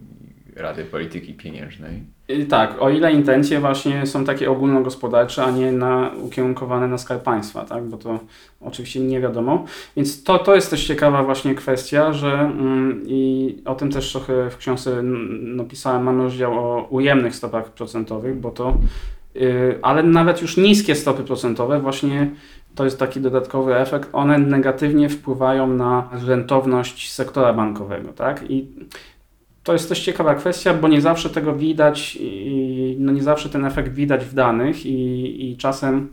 [0.57, 2.03] Rady Polityki Pieniężnej.
[2.49, 7.65] Tak, o ile intencje właśnie są takie ogólnogospodarcze, a nie na, ukierunkowane na skarb państwa,
[7.65, 7.83] tak?
[7.83, 8.19] bo to
[8.61, 9.65] oczywiście nie wiadomo.
[9.95, 14.49] Więc to, to jest też ciekawa właśnie kwestia, że mm, i o tym też trochę
[14.49, 15.03] w książce
[15.39, 18.77] napisałem, mamy rozdział o ujemnych stopach procentowych, bo to,
[19.35, 22.31] yy, ale nawet już niskie stopy procentowe właśnie
[22.75, 28.51] to jest taki dodatkowy efekt, one negatywnie wpływają na rentowność sektora bankowego, tak?
[28.51, 28.67] I
[29.67, 33.65] to jest też ciekawa kwestia, bo nie zawsze tego widać, i, no nie zawsze ten
[33.65, 36.09] efekt widać w danych i, i czasem,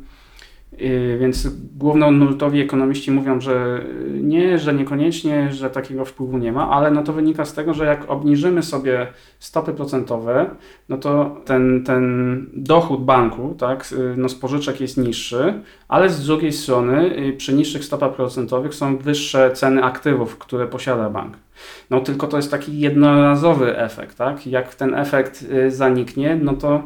[0.78, 6.70] yy, więc główno nurtowi ekonomiści mówią, że nie, że niekoniecznie, że takiego wpływu nie ma,
[6.70, 9.06] ale no to wynika z tego, że jak obniżymy sobie
[9.38, 10.50] stopy procentowe,
[10.88, 15.54] no to ten, ten dochód banku, tak, no z pożyczek jest niższy,
[15.88, 21.43] ale z drugiej strony przy niższych stopach procentowych są wyższe ceny aktywów, które posiada bank.
[21.90, 24.46] No tylko to jest taki jednorazowy efekt, tak?
[24.46, 26.82] Jak ten efekt zaniknie, no to,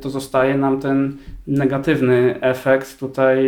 [0.00, 1.16] to zostaje nam ten
[1.46, 3.38] negatywny efekt tutaj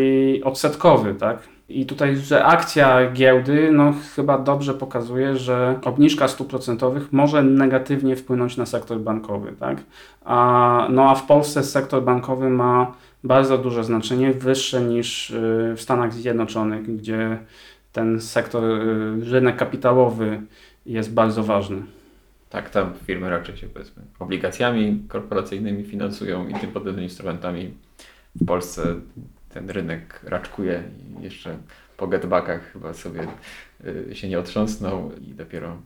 [0.44, 1.38] odsetkowy, tak?
[1.68, 8.16] I tutaj, że akcja giełdy, no chyba dobrze pokazuje, że obniżka stóp procentowych może negatywnie
[8.16, 9.78] wpłynąć na sektor bankowy, tak?
[10.24, 15.32] A, no a w Polsce sektor bankowy ma bardzo duże znaczenie, wyższe niż
[15.76, 17.38] w Stanach Zjednoczonych, gdzie
[17.94, 18.62] ten sektor,
[19.30, 20.42] rynek kapitałowy
[20.86, 21.82] jest bardzo ważny.
[22.50, 27.74] Tak, tam firmy raczej się powiedzmy obligacjami korporacyjnymi finansują i tym podobnymi instrumentami.
[28.34, 28.94] W Polsce
[29.48, 30.82] ten rynek raczkuje
[31.20, 31.56] i jeszcze
[31.96, 33.26] po getbackach chyba sobie
[34.12, 35.76] się nie otrząsnął i dopiero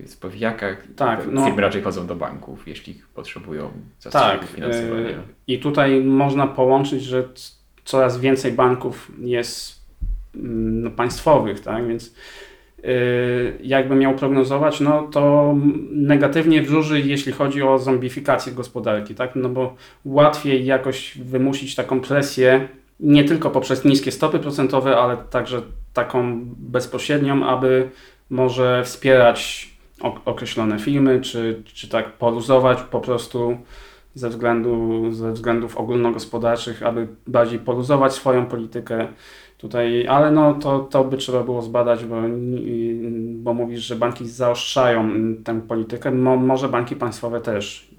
[0.00, 0.82] jest po wijakach.
[0.96, 3.70] Tak, no, firmy raczej chodzą do banków, jeśli potrzebują
[4.00, 5.22] zastrzeżenia tak, finansowania.
[5.46, 7.28] I tutaj można połączyć, że
[7.84, 9.77] coraz więcej banków jest
[10.34, 11.88] no, państwowych, tak?
[11.88, 12.14] Więc
[12.82, 12.88] yy,
[13.62, 15.54] jakby miał prognozować, no to
[15.90, 19.36] negatywnie wróży, jeśli chodzi o zombifikację gospodarki, tak?
[19.36, 19.74] No bo
[20.04, 22.68] łatwiej jakoś wymusić taką presję
[23.00, 25.62] nie tylko poprzez niskie stopy procentowe, ale także
[25.92, 27.90] taką bezpośrednią, aby
[28.30, 29.68] może wspierać
[30.00, 33.58] ok- określone filmy, czy, czy tak poluzować po prostu
[34.14, 39.08] ze, względu, ze względów ogólnogospodarczych, aby bardziej poluzować swoją politykę
[39.58, 42.16] tutaj, ale no to, to by trzeba było zbadać, bo,
[43.32, 45.10] bo mówisz, że banki zaostrzają
[45.44, 47.90] tę politykę, Mo, może banki państwowe też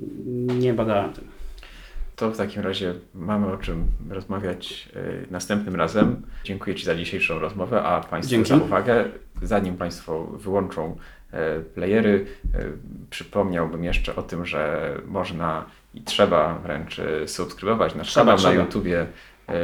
[0.59, 1.23] nie badają tym.
[2.15, 6.21] To w takim razie mamy o czym rozmawiać y, następnym razem.
[6.43, 8.49] Dziękuję Ci za dzisiejszą rozmowę, a Państwu Dzięki.
[8.49, 9.05] za uwagę.
[9.41, 10.95] Zanim Państwo wyłączą
[11.31, 12.63] e, playery, e,
[13.09, 18.59] przypomniałbym jeszcze o tym, że można i trzeba wręcz subskrybować nasz Trzeba, kanał na.
[18.59, 19.05] YouTubie,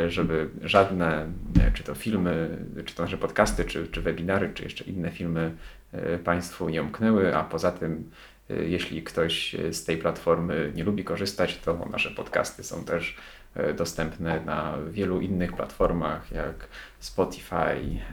[0.08, 1.32] żeby żadne,
[1.62, 5.52] e, czy to filmy, czy to nasze podcasty, czy, czy webinary, czy jeszcze inne filmy
[5.92, 8.12] e, Państwu nie umknęły, a poza tym
[8.50, 13.18] e, jeśli ktoś e, z tej platformy nie lubi korzystać, to nasze podcasty są też
[13.56, 16.68] e, dostępne na wielu innych platformach jak
[17.00, 17.56] Spotify,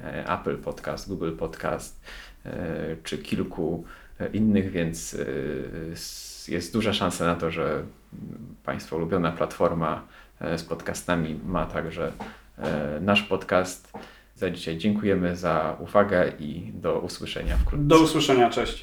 [0.04, 2.00] e, Apple Podcast, Google Podcast
[2.46, 3.84] e, czy kilku
[4.20, 7.82] e, innych, więc e, jest duża szansa na to, że
[8.64, 10.21] Państwa ulubiona platforma e,
[10.56, 12.12] z podcastami ma także
[12.58, 13.92] e, nasz podcast.
[14.34, 17.86] Za dzisiaj dziękujemy za uwagę i do usłyszenia wkrótce.
[17.86, 18.80] Do usłyszenia, cześć.